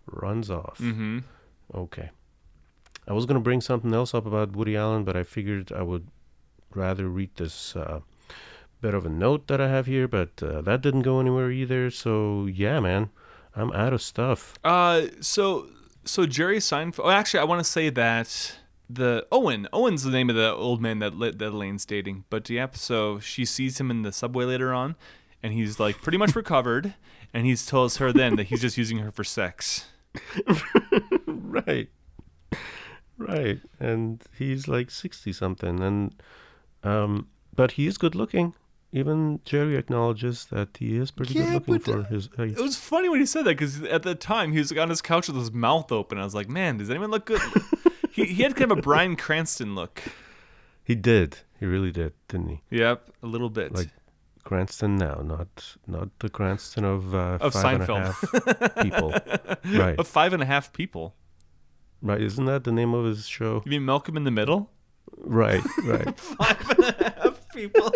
runs 0.06 0.50
off. 0.50 0.78
Mm-hmm. 0.80 1.20
Okay. 1.76 2.12
I 3.08 3.14
was 3.14 3.26
going 3.26 3.36
to 3.36 3.44
bring 3.44 3.60
something 3.60 3.94
else 3.94 4.14
up 4.14 4.26
about 4.26 4.56
Woody 4.56 4.78
Allen, 4.78 5.04
but 5.04 5.18
I 5.18 5.24
figured 5.24 5.74
I 5.74 5.82
would 5.82 6.08
rather 6.74 7.10
read 7.10 7.32
this 7.36 7.76
uh, 7.76 8.00
bit 8.80 8.94
of 8.94 9.06
a 9.06 9.10
note 9.10 9.48
that 9.48 9.60
I 9.60 9.68
have 9.68 9.86
here, 9.86 10.08
but 10.08 10.42
uh, 10.42 10.62
that 10.62 10.82
didn't 10.82 11.02
go 11.02 11.20
anywhere 11.20 11.52
either. 11.52 11.90
So, 11.90 12.46
yeah, 12.46 12.80
man, 12.80 13.10
I'm 13.54 13.74
out 13.74 13.92
of 13.92 14.02
stuff. 14.02 14.54
Uh, 14.64 15.08
so 15.20 15.68
so 16.06 16.26
Jerry 16.26 16.58
Seinfeld. 16.58 17.02
Oh, 17.06 17.10
actually, 17.10 17.40
I 17.42 17.44
want 17.44 17.64
to 17.64 17.70
say 17.70 17.90
that 17.90 18.58
the 18.90 19.26
Owen 19.32 19.68
Owen's 19.72 20.04
the 20.04 20.12
name 20.12 20.30
of 20.30 20.36
the 20.36 20.54
old 20.54 20.82
man 20.82 21.00
that 21.00 21.18
that 21.20 21.42
Elaine's 21.42 21.86
dating. 21.86 22.26
But 22.30 22.50
yep, 22.50 22.76
so 22.76 23.20
she 23.20 23.46
sees 23.46 23.80
him 23.80 23.90
in 23.92 24.02
the 24.02 24.12
subway 24.12 24.46
later 24.46 24.74
on, 24.74 24.96
and 25.42 25.54
he's 25.54 25.80
like 25.80 26.02
pretty 26.02 26.18
much 26.18 26.36
recovered, 26.36 26.94
and 27.34 27.46
he 27.46 27.56
tells 27.56 27.98
her 27.98 28.12
then 28.12 28.36
that 28.36 28.46
he's 28.46 28.62
just 28.62 28.78
using 28.78 29.00
her 29.00 29.12
for 29.12 29.24
sex. 29.24 29.86
right. 31.26 31.90
Right. 33.18 33.60
And 33.80 34.24
he's 34.38 34.68
like 34.68 34.90
60 34.90 35.32
something. 35.34 35.80
And, 35.82 36.22
um, 36.84 37.28
but 37.56 37.74
he 37.74 37.86
is 37.88 37.98
good 37.98 38.16
looking. 38.16 38.56
Even 38.94 39.40
Jerry 39.46 39.78
acknowledges 39.78 40.46
that 40.46 40.76
he 40.78 40.98
is 40.98 41.12
pretty 41.12 41.36
Yeah, 41.36 41.60
good 41.60 41.68
looking 41.70 41.94
but, 41.94 42.00
uh, 42.02 42.04
for 42.04 42.14
his 42.14 42.30
age. 42.38 42.58
It 42.58 42.62
was 42.62 42.76
funny 42.76 43.08
when 43.08 43.22
he 43.22 43.26
said 43.26 43.46
that 43.46 43.52
because 43.58 43.82
at 43.84 44.04
the 44.04 44.16
time 44.16 44.52
he 44.52 44.60
was 44.60 44.72
on 44.74 44.90
his 44.90 45.02
couch 45.02 45.28
with 45.28 45.38
his 45.38 45.52
mouth 45.52 45.92
open. 45.94 46.18
I 46.18 46.24
was 46.26 46.36
like, 46.36 46.50
man, 46.50 46.78
does 46.78 46.90
anyone 46.90 47.10
look 47.10 47.26
good? 47.26 47.42
he 48.12 48.26
he 48.26 48.44
had 48.44 48.56
kind 48.56 48.72
of 48.72 48.80
a 48.80 48.82
Bryan 48.82 49.16
Cranston 49.16 49.76
look. 49.76 50.02
He 50.84 50.96
did. 50.96 51.38
He 51.60 51.66
really 51.66 51.92
did, 51.92 52.14
didn't 52.28 52.50
he? 52.50 52.62
Yep, 52.72 53.12
a 53.24 53.28
little 53.28 53.50
bit. 53.50 53.74
Like 53.74 53.90
Cranston 54.44 54.98
now, 54.98 55.22
not 55.24 55.78
not 55.88 56.10
the 56.20 56.28
Cranston 56.30 56.84
of, 56.84 57.16
uh, 57.16 57.38
Of 57.40 57.54
five 57.54 57.80
and 57.82 57.84
a 57.84 57.86
Seinfeld. 57.88 58.04
half 58.04 58.76
people. 58.84 59.14
Right. 59.80 59.98
of 60.00 60.08
five 60.08 60.34
and 60.34 60.44
a 60.44 60.46
half 60.46 60.74
people. 60.74 61.16
Right. 62.02 62.20
Isn't 62.20 62.46
that 62.46 62.64
the 62.66 62.72
name 62.74 62.94
of 62.94 63.06
his 63.06 63.28
show? 63.28 63.62
You 63.64 63.70
mean 63.70 63.86
Malcolm 63.86 64.18
in 64.18 64.24
the 64.26 64.32
Middle? 64.32 64.70
Right. 65.18 65.62
Right. 65.84 66.20
Five 66.20 66.70
and 66.72 66.80
a 66.86 67.14
half 67.22 67.50
people. 67.54 67.92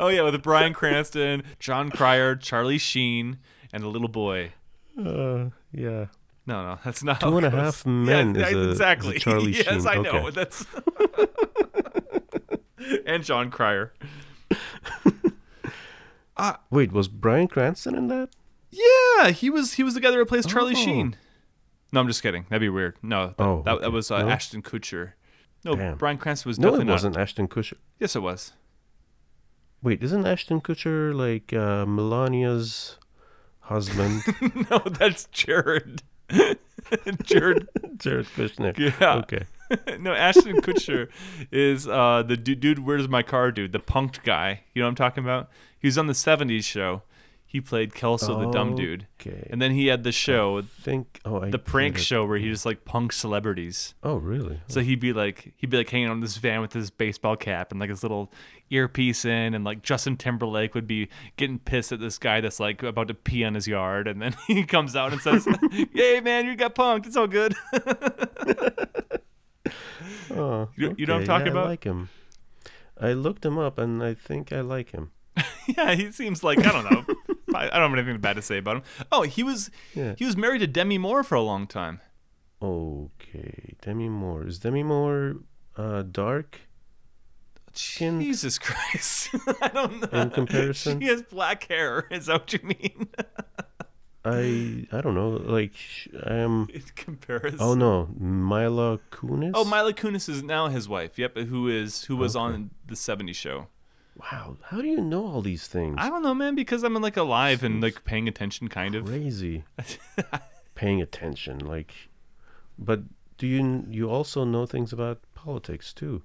Oh 0.00 0.08
yeah, 0.08 0.22
with 0.22 0.42
Bryan 0.42 0.72
Cranston, 0.72 1.42
Jon 1.58 1.90
Cryer, 1.90 2.34
Charlie 2.36 2.78
Sheen, 2.78 3.38
and 3.72 3.82
a 3.84 3.88
little 3.88 4.08
boy. 4.08 4.52
uh, 4.98 5.46
yeah. 5.72 6.06
No, 6.48 6.62
no, 6.64 6.78
that's 6.84 7.02
not 7.02 7.20
Two 7.20 7.36
and 7.38 7.46
a 7.46 7.50
half 7.50 7.84
men 7.84 8.34
Yeah, 8.36 8.46
is 8.46 8.52
a- 8.54 8.58
is 8.60 8.70
exactly. 8.72 9.18
Charlie 9.18 9.52
yes, 9.56 9.66
Sheen. 9.82 9.86
I 9.88 9.96
know. 9.96 10.28
Okay. 10.28 10.30
That's 10.30 10.64
and 13.06 13.24
Jon 13.24 13.50
Cryer. 13.50 13.92
Wait, 16.70 16.92
was 16.92 17.08
Bryan 17.08 17.48
Cranston 17.48 17.94
in 17.96 18.08
that? 18.08 18.28
Yeah, 18.70 19.30
he 19.30 19.48
was 19.50 19.74
he 19.74 19.82
was 19.82 19.94
the 19.94 20.00
guy 20.00 20.10
that 20.10 20.18
replaced 20.18 20.48
Charlie 20.48 20.74
Oh. 20.76 20.84
Sheen. 20.84 21.16
No, 21.92 22.00
I'm 22.00 22.08
just 22.08 22.22
kidding. 22.22 22.44
That'd 22.48 22.60
be 22.60 22.68
weird. 22.68 22.96
No, 23.02 23.28
that, 23.28 23.34
Oh, 23.42 23.62
that, 23.64 23.80
that 23.80 23.92
was 23.92 24.10
uh, 24.10 24.20
No? 24.22 24.28
Ashton 24.28 24.60
Kutcher. 24.62 25.12
No, 25.64 25.74
Damn. 25.76 25.96
Bryan 25.96 26.18
Cranston 26.18 26.48
was 26.50 26.58
No, 26.58 26.68
definitely 26.68 26.82
it 26.82 26.86
not. 26.86 26.92
wasn't 26.94 27.16
Ashton 27.16 27.48
Kutcher. 27.48 27.74
Yes, 27.98 28.14
it 28.16 28.20
was. 28.22 28.52
Wait, 29.82 30.02
isn't 30.02 30.26
Ashton 30.26 30.60
Kutcher 30.60 31.14
like 31.14 31.52
uh, 31.52 31.84
Melania's 31.84 32.98
husband? 33.60 34.22
no, 34.70 34.78
that's 34.78 35.26
Jared. 35.26 36.02
Jared. 37.22 37.68
Jared 37.98 38.26
Kushner. 38.26 38.76
Yeah. 38.78 39.16
Okay. 39.16 39.44
no, 39.98 40.12
Ashton 40.12 40.60
Kutcher 40.60 41.08
is 41.50 41.86
uh, 41.88 42.22
the 42.26 42.36
dude, 42.36 42.60
dude. 42.60 42.78
Where's 42.80 43.08
my 43.08 43.22
car, 43.22 43.50
dude? 43.50 43.72
The 43.72 43.78
punked 43.78 44.22
guy. 44.22 44.62
You 44.74 44.82
know 44.82 44.86
what 44.86 44.90
I'm 44.90 44.96
talking 44.96 45.24
about? 45.24 45.50
He 45.78 45.88
was 45.88 45.98
on 45.98 46.06
the 46.06 46.12
'70s 46.12 46.64
show. 46.64 47.02
He 47.48 47.60
played 47.60 47.94
Kelso, 47.94 48.38
the 48.40 48.50
dumb 48.50 48.74
dude, 48.74 49.06
Okay. 49.20 49.46
and 49.50 49.62
then 49.62 49.70
he 49.70 49.86
had 49.86 50.02
the 50.02 50.10
show, 50.12 50.60
think. 50.62 51.20
Oh, 51.24 51.40
I 51.42 51.50
the 51.50 51.58
prank 51.60 51.94
get 51.94 52.00
it. 52.02 52.04
show, 52.04 52.26
where 52.26 52.36
he 52.38 52.50
just 52.50 52.66
like 52.66 52.84
punked 52.84 53.12
celebrities. 53.12 53.94
Oh, 54.02 54.16
really? 54.16 54.60
So 54.68 54.80
he'd 54.80 55.00
be 55.00 55.12
like, 55.12 55.54
he'd 55.56 55.70
be 55.70 55.76
like 55.78 55.88
hanging 55.88 56.08
on 56.08 56.20
this 56.20 56.36
van 56.36 56.60
with 56.60 56.72
his 56.72 56.90
baseball 56.90 57.36
cap 57.36 57.70
and 57.70 57.80
like 57.80 57.88
his 57.88 58.02
little 58.02 58.30
earpiece 58.68 59.24
in, 59.24 59.54
and 59.54 59.64
like 59.64 59.82
Justin 59.82 60.16
Timberlake 60.16 60.74
would 60.74 60.88
be 60.88 61.08
getting 61.36 61.58
pissed 61.60 61.92
at 61.92 62.00
this 62.00 62.18
guy 62.18 62.40
that's 62.40 62.58
like 62.60 62.82
about 62.82 63.08
to 63.08 63.14
pee 63.14 63.44
on 63.44 63.54
his 63.54 63.66
yard, 63.68 64.08
and 64.08 64.20
then 64.20 64.34
he 64.48 64.64
comes 64.64 64.94
out 64.96 65.12
and 65.12 65.22
says, 65.22 65.46
"Yay, 65.94 66.20
man, 66.20 66.46
you 66.46 66.56
got 66.56 66.74
punked. 66.74 67.06
It's 67.06 67.16
all 67.16 67.28
good." 67.28 67.54
Oh, 70.30 70.68
You- 70.76 70.94
you 70.98 71.06
know 71.06 71.14
what 71.14 71.20
I'm 71.22 71.26
talking 71.26 71.46
yeah, 71.46 71.52
about? 71.52 71.66
I 71.66 71.68
like 71.70 71.84
him. 71.84 72.08
I 73.00 73.12
looked 73.12 73.44
him 73.44 73.58
up, 73.58 73.78
and 73.78 74.02
I 74.02 74.14
think 74.14 74.52
I 74.52 74.60
like 74.60 74.90
him. 74.90 75.12
yeah, 75.76 75.94
he 75.94 76.10
seems 76.12 76.42
like 76.42 76.58
I 76.58 76.72
don't 76.72 76.90
know. 76.90 77.04
I 77.64 77.78
don't 77.78 77.90
have 77.90 77.98
anything 77.98 78.20
bad 78.20 78.36
to 78.36 78.42
say 78.42 78.58
about 78.58 78.76
him. 78.76 78.82
Oh, 79.10 79.22
he 79.22 79.42
was 79.42 79.70
Yeah. 79.94 80.14
he 80.16 80.24
was 80.24 80.36
married 80.36 80.60
to 80.60 80.66
Demi 80.66 80.98
Moore 80.98 81.22
for 81.24 81.34
a 81.34 81.42
long 81.42 81.66
time. 81.66 82.00
Okay, 82.62 83.74
Demi 83.82 84.08
Moore. 84.08 84.46
Is 84.46 84.58
Demi 84.58 84.82
Moore 84.82 85.36
uh, 85.76 86.02
dark? 86.02 86.60
Skinned? 87.74 88.22
Jesus 88.22 88.58
Christ, 88.58 89.28
I 89.62 89.68
don't 89.68 90.10
know. 90.12 90.20
In 90.22 90.30
comparison? 90.30 90.98
she 91.00 91.06
has 91.08 91.22
black 91.22 91.68
hair. 91.68 92.06
Is 92.10 92.26
that 92.26 92.40
what 92.40 92.52
you 92.54 92.60
mean? 92.62 93.08
I 94.24 94.86
I 94.90 95.00
don't 95.02 95.14
know. 95.14 95.28
Like 95.30 95.74
I 96.26 96.34
am. 96.36 96.66
In 96.72 96.82
comparison. 96.96 97.58
Oh 97.60 97.74
no, 97.74 98.08
Mila 98.18 98.98
Kunis. 99.12 99.52
Oh, 99.54 99.64
Mila 99.64 99.92
Kunis 99.92 100.28
is 100.28 100.42
now 100.42 100.66
his 100.68 100.88
wife. 100.88 101.18
Yep, 101.18 101.36
who 101.36 101.68
is 101.68 102.04
who 102.06 102.16
was 102.16 102.34
Okay. 102.34 102.42
on 102.54 102.70
the 102.86 102.94
'70s 102.96 103.34
show. 103.36 103.68
Wow, 104.18 104.56
how 104.62 104.80
do 104.80 104.88
you 104.88 105.00
know 105.00 105.26
all 105.26 105.42
these 105.42 105.66
things? 105.66 105.96
I 105.98 106.08
don't 106.08 106.22
know, 106.22 106.34
man, 106.34 106.54
because 106.54 106.82
I'm 106.82 106.94
like 106.94 107.16
alive 107.16 107.62
and 107.62 107.82
like 107.82 108.04
paying 108.04 108.28
attention, 108.28 108.68
kind 108.68 108.94
of. 108.94 109.04
Crazy. 109.06 109.64
Paying 110.74 111.00
attention, 111.00 111.58
like. 111.58 111.92
But 112.78 113.00
do 113.38 113.46
you 113.46 113.84
you 113.88 114.10
also 114.10 114.44
know 114.44 114.66
things 114.66 114.92
about 114.92 115.20
politics 115.34 115.92
too? 115.92 116.22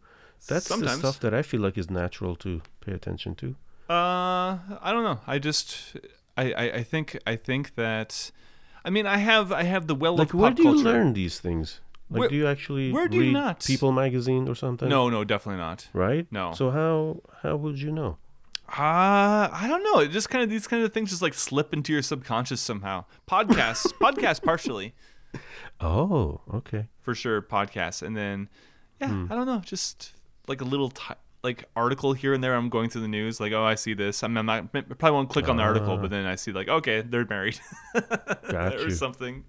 That's 0.48 0.66
Sometimes. 0.66 1.02
the 1.02 1.08
stuff 1.08 1.20
that 1.22 1.34
I 1.34 1.42
feel 1.42 1.62
like 1.62 1.78
is 1.78 1.90
natural 1.90 2.36
to 2.38 2.62
pay 2.82 2.94
attention 2.94 3.36
to. 3.36 3.56
Uh, 3.90 4.58
I 4.82 4.92
don't 4.92 5.04
know. 5.04 5.20
I 5.28 5.38
just, 5.38 5.98
I, 6.38 6.54
I, 6.54 6.64
I 6.78 6.84
think, 6.84 7.18
I 7.28 7.36
think 7.36 7.76
that, 7.76 8.32
I 8.84 8.90
mean, 8.90 9.06
I 9.06 9.18
have, 9.18 9.52
I 9.52 9.64
have 9.64 9.88
the 9.88 9.96
well 9.96 10.16
Like, 10.16 10.34
of 10.34 10.40
where 10.40 10.52
do 10.52 10.64
you 10.64 10.74
learn 10.74 11.14
these 11.14 11.40
things? 11.40 11.80
Like, 12.12 12.19
Where- 12.19 12.30
do 12.30 12.36
you 12.36 12.45
actually 12.47 12.91
where 12.91 13.08
do 13.08 13.15
you 13.17 13.24
read 13.24 13.34
not? 13.34 13.63
People 13.65 13.91
magazine 13.93 14.47
or 14.50 14.54
something? 14.56 14.89
No, 14.89 15.10
no, 15.10 15.24
definitely 15.24 15.60
not. 15.62 15.88
Right? 15.93 16.28
No. 16.30 16.52
So 16.54 16.69
how 16.69 17.21
how 17.41 17.56
would 17.56 17.80
you 17.82 17.91
know? 17.91 18.17
Uh, 18.67 19.50
I 19.52 19.65
don't 19.67 19.84
know. 19.84 20.00
It 20.02 20.12
just 20.12 20.30
kind 20.30 20.43
of 20.43 20.50
these 20.50 20.67
kind 20.67 20.84
of 20.84 20.93
things 20.93 21.10
just 21.10 21.21
like 21.21 21.34
slip 21.34 21.74
into 21.74 21.91
your 21.93 22.02
subconscious 22.02 22.62
somehow. 22.62 23.06
Podcasts, 23.30 23.91
podcasts 24.02 24.41
partially 24.43 24.93
Oh, 25.80 26.41
okay. 26.54 26.88
for 27.02 27.15
sure. 27.15 27.41
Podcasts, 27.41 28.02
and 28.02 28.15
then 28.15 28.50
yeah, 29.00 29.08
Hmm. 29.10 29.32
I 29.32 29.36
don't 29.36 29.45
know, 29.47 29.60
just 29.60 30.13
like 30.47 30.62
a 30.62 30.65
little 30.65 30.89
ti 30.89 31.13
like 31.43 31.65
article 31.76 32.13
here 32.13 32.34
and 32.34 32.43
there. 32.43 32.54
I'm 32.56 32.69
going 32.69 32.89
through 32.89 33.02
the 33.02 33.08
news, 33.08 33.39
like 33.39 33.52
oh, 33.52 33.63
I 33.63 33.76
see 33.76 33.93
this. 33.93 34.21
I'm, 34.24 34.38
I'm 34.38 34.45
not 34.45 34.65
I 34.74 34.82
probably 34.82 35.12
won't 35.12 35.30
click 35.30 35.50
on 35.50 35.58
the 35.58 35.63
article, 35.63 35.93
Ah. 35.93 35.97
but 36.02 36.10
then 36.12 36.26
I 36.26 36.36
see 36.36 36.52
like 36.52 36.67
okay, 36.69 37.02
they're 37.02 37.26
married 37.26 37.60
or 38.54 38.89
something. 38.91 39.43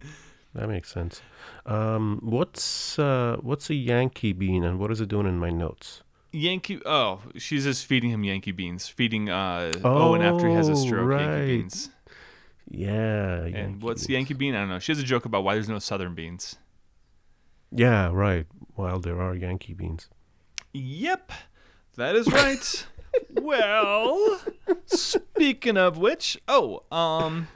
That 0.54 0.68
makes 0.68 0.90
sense. 0.90 1.22
Um, 1.64 2.20
what's 2.22 2.98
uh, 2.98 3.36
what's 3.40 3.70
a 3.70 3.74
Yankee 3.74 4.32
bean 4.32 4.64
and 4.64 4.78
what 4.78 4.90
is 4.90 5.00
it 5.00 5.08
doing 5.08 5.26
in 5.26 5.38
my 5.38 5.50
notes? 5.50 6.02
Yankee. 6.30 6.80
Oh, 6.84 7.20
she's 7.36 7.64
just 7.64 7.86
feeding 7.86 8.10
him 8.10 8.22
Yankee 8.24 8.52
beans, 8.52 8.88
feeding 8.88 9.28
uh, 9.30 9.72
Owen 9.84 10.22
after 10.22 10.48
he 10.48 10.54
has 10.54 10.68
a 10.68 10.72
Oh, 10.72 10.74
stroke. 10.74 11.08
right. 11.08 11.20
Yankee 11.22 11.56
beans. 11.58 11.90
Yeah. 12.70 13.42
And 13.44 13.54
Yankee 13.54 13.84
what's 13.86 14.02
beans. 14.06 14.10
Yankee 14.14 14.34
bean? 14.34 14.54
I 14.54 14.60
don't 14.60 14.68
know. 14.68 14.78
She 14.78 14.92
has 14.92 14.98
a 14.98 15.04
joke 15.04 15.24
about 15.24 15.44
why 15.44 15.54
there's 15.54 15.68
no 15.68 15.78
Southern 15.78 16.14
beans. 16.14 16.56
Yeah, 17.70 18.10
right. 18.12 18.46
While 18.74 19.00
there 19.00 19.20
are 19.20 19.34
Yankee 19.34 19.72
beans. 19.74 20.08
Yep, 20.74 21.32
that 21.96 22.14
is 22.16 22.26
right. 22.30 22.86
well, 23.40 24.40
speaking 24.86 25.76
of 25.76 25.98
which, 25.98 26.38
oh, 26.48 26.82
um, 26.90 27.48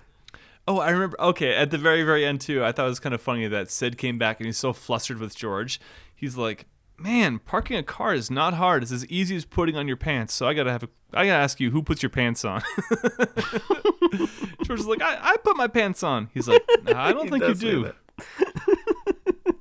oh, 0.68 0.79
I 0.79 0.90
remember. 0.90 1.20
Okay, 1.20 1.55
at 1.55 1.70
the 1.70 1.79
very, 1.79 2.02
very 2.02 2.24
end 2.24 2.40
too, 2.40 2.64
I 2.64 2.72
thought 2.72 2.87
it 2.87 2.90
was 2.90 3.00
kind 3.00 3.14
of 3.14 3.20
funny 3.20 3.46
that 3.48 3.70
Sid 3.70 3.98
came 3.98 4.18
back 4.18 4.38
and 4.40 4.46
he's 4.46 4.59
so 4.59 4.72
flustered 4.72 5.18
with 5.18 5.37
George. 5.37 5.81
He's 6.14 6.37
like, 6.37 6.66
"Man, 6.98 7.38
parking 7.38 7.76
a 7.76 7.83
car 7.83 8.14
is 8.14 8.31
not 8.31 8.55
hard. 8.55 8.83
It's 8.83 8.92
as 8.92 9.07
easy 9.07 9.37
as 9.37 9.44
putting 9.44 9.76
on 9.76 9.87
your 9.88 9.96
pants." 9.96 10.35
So 10.35 10.46
I 10.46 10.55
gotta 10.55 10.72
have 10.72 10.83
a, 10.83 10.88
I 11.12 11.26
gotta 11.26 11.42
ask 11.42 11.61
you, 11.61 11.70
who 11.70 11.83
puts 11.83 12.02
your 12.02 12.11
pants 12.11 12.44
on? 12.44 12.62
George 14.64 14.81
is 14.81 14.87
like, 14.87 15.02
I, 15.02 15.18
I 15.20 15.37
put 15.44 15.57
my 15.57 15.68
pants 15.68 16.02
on. 16.02 16.29
He's 16.35 16.48
like, 16.48 16.62
"Nah, 16.85 17.02
I 17.02 17.12
don't 17.12 17.31
think 17.31 17.44
you 17.44 17.55
do. 17.55 17.92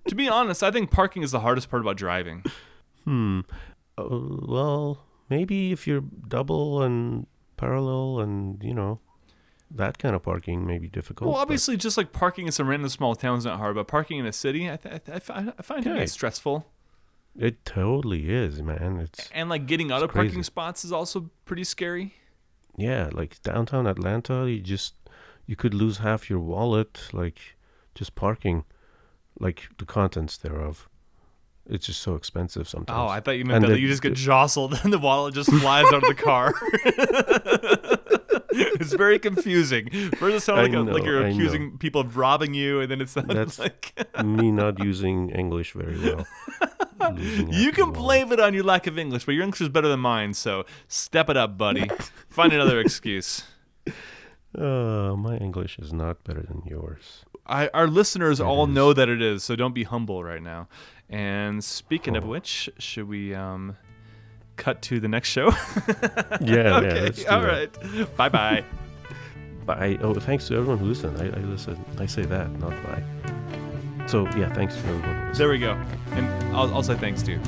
To 0.07 0.13
be 0.15 0.29
honest, 0.29 0.61
I 0.61 0.69
think 0.69 0.91
parking 0.91 1.23
is 1.23 1.31
the 1.31 1.39
hardest 1.39 1.69
part 1.69 1.81
about 1.81 1.97
driving. 1.97 2.43
Hmm. 3.05 3.39
Uh, 3.97 4.05
well, 4.07 5.03
maybe 5.29 5.71
if 5.71 5.87
you're 5.87 6.03
double 6.27 6.83
and 6.83 7.25
parallel 7.57 8.19
and, 8.19 8.63
you 8.63 8.73
know, 8.75 8.99
that 9.71 9.97
kind 9.97 10.15
of 10.15 10.23
parking 10.23 10.65
may 10.65 10.77
be 10.77 10.87
difficult. 10.87 11.29
Well, 11.29 11.39
obviously, 11.39 11.75
just 11.77 11.97
like 11.97 12.11
parking 12.11 12.45
in 12.45 12.51
some 12.51 12.67
random 12.67 12.89
small 12.89 13.15
town 13.15 13.37
is 13.37 13.45
not 13.45 13.57
hard, 13.57 13.75
but 13.75 13.87
parking 13.87 14.19
in 14.19 14.25
a 14.25 14.33
city, 14.33 14.69
I, 14.71 14.77
th- 14.77 14.95
I, 14.95 14.97
th- 14.99 15.15
I 15.15 15.19
fi- 15.19 15.53
I 15.57 15.61
find 15.61 15.85
it 15.87 16.09
stressful. 16.09 16.65
It 17.37 17.65
totally 17.65 18.29
is, 18.29 18.61
man. 18.61 18.99
It's 19.01 19.29
And 19.33 19.49
like 19.49 19.65
getting 19.65 19.91
out 19.91 20.03
of 20.03 20.11
parking 20.13 20.43
spots 20.43 20.85
is 20.85 20.91
also 20.93 21.29
pretty 21.45 21.63
scary. 21.65 22.13
yeah, 22.77 23.09
like 23.11 23.41
downtown 23.41 23.87
Atlanta, 23.87 24.49
you 24.49 24.61
just 24.61 24.93
you 25.45 25.55
could 25.55 25.73
lose 25.73 25.97
half 25.97 26.29
your 26.29 26.39
wallet 26.39 26.99
like 27.13 27.39
just 27.93 28.15
parking 28.15 28.63
like 29.39 29.67
the 29.79 29.85
contents 29.85 30.37
thereof. 30.37 30.87
It's 31.67 31.87
just 31.87 32.01
so 32.01 32.15
expensive 32.15 32.69
sometimes. 32.69 32.97
Oh, 32.97 33.07
I 33.07 33.19
thought 33.19 33.31
you 33.31 33.43
meant 33.43 33.63
And 33.63 33.71
that 33.71 33.75
the- 33.75 33.81
you 33.81 33.87
just 33.87 34.01
get 34.03 34.13
jostled 34.13 34.79
and 34.83 34.93
the 34.93 34.99
wallet 34.99 35.33
just 35.33 35.49
flies 35.51 35.85
out 35.91 36.03
of 36.03 36.07
the 36.07 36.13
car. 36.15 36.53
it's 38.79 38.93
very 38.93 39.19
confusing. 39.19 39.89
First, 40.17 40.35
it 40.37 40.41
sounds 40.41 40.67
like, 40.67 40.73
a, 40.73 40.79
like 40.81 41.03
you're 41.03 41.19
I 41.23 41.29
know. 41.29 41.35
accusing 41.35 41.77
people 41.77 42.01
of 42.01 42.17
robbing 42.17 42.53
you, 42.53 42.79
and 42.81 42.89
then 42.89 43.01
it 43.01 43.09
sounds 43.09 43.27
That's- 43.27 43.59
like 43.59 43.93
Me 44.23 44.51
not 44.51 44.83
using 44.83 45.29
English 45.29 45.73
very 45.73 45.97
well. 45.99 46.25
You 47.51 47.71
can 47.71 47.91
blame 47.91 48.31
it 48.31 48.39
on 48.39 48.53
your 48.53 48.63
lack 48.63 48.87
of 48.87 48.97
English, 48.97 49.25
but 49.25 49.33
your 49.35 49.43
English 49.43 49.61
is 49.61 49.69
better 49.69 49.87
than 49.87 49.99
mine. 49.99 50.33
So 50.33 50.65
step 50.87 51.29
it 51.29 51.37
up, 51.37 51.57
buddy. 51.57 51.89
Find 52.29 52.51
another 52.53 52.79
excuse. 52.79 53.43
Uh, 54.57 55.13
my 55.17 55.35
English 55.37 55.77
is 55.79 55.91
not 55.91 56.23
better 56.23 56.41
than 56.41 56.63
yours. 56.65 57.25
I, 57.45 57.67
our 57.73 57.87
listeners 57.87 58.39
It 58.39 58.43
all 58.45 58.65
is. 58.67 58.73
know 58.73 58.93
that 58.93 59.09
it 59.09 59.21
is, 59.21 59.43
so 59.43 59.55
don't 59.55 59.75
be 59.75 59.83
humble 59.83 60.23
right 60.23 60.41
now. 60.41 60.67
And 61.09 61.63
speaking 61.63 62.15
of 62.15 62.23
Oh. 62.25 62.29
which, 62.29 62.69
should 62.79 63.07
we 63.07 63.35
um, 63.35 63.75
cut 64.55 64.81
to 64.83 64.99
the 64.99 65.07
next 65.07 65.29
show? 65.29 65.51
Yeah, 66.41 66.41
yeah. 66.41 66.77
okay, 66.77 67.09
do 67.11 67.25
all 67.27 67.41
that. 67.41 67.77
right. 67.83 68.17
Bye 68.17 68.29
bye. 68.29 68.63
Bye. 69.65 69.97
Oh, 70.01 70.13
thanks 70.13 70.47
to 70.49 70.55
everyone 70.57 70.77
who 70.77 70.85
listened. 70.85 71.17
I, 71.19 71.25
I 71.25 71.41
listen. 71.41 71.83
I 71.97 72.05
say 72.05 72.21
that, 72.23 72.51
not 72.59 72.69
bye. 72.83 73.03
So 74.05 74.25
yeah, 74.37 74.53
thanks 74.53 74.75
to 74.75 74.81
everyone. 74.81 75.27
Who. 75.27 75.33
There 75.33 75.49
we 75.49 75.57
go. 75.57 75.71
And 76.11 76.27
I'll, 76.55 76.71
I'll 76.75 76.83
say 76.83 76.95
thanks 76.95 77.23
to 77.23 77.31
you. 77.31 77.39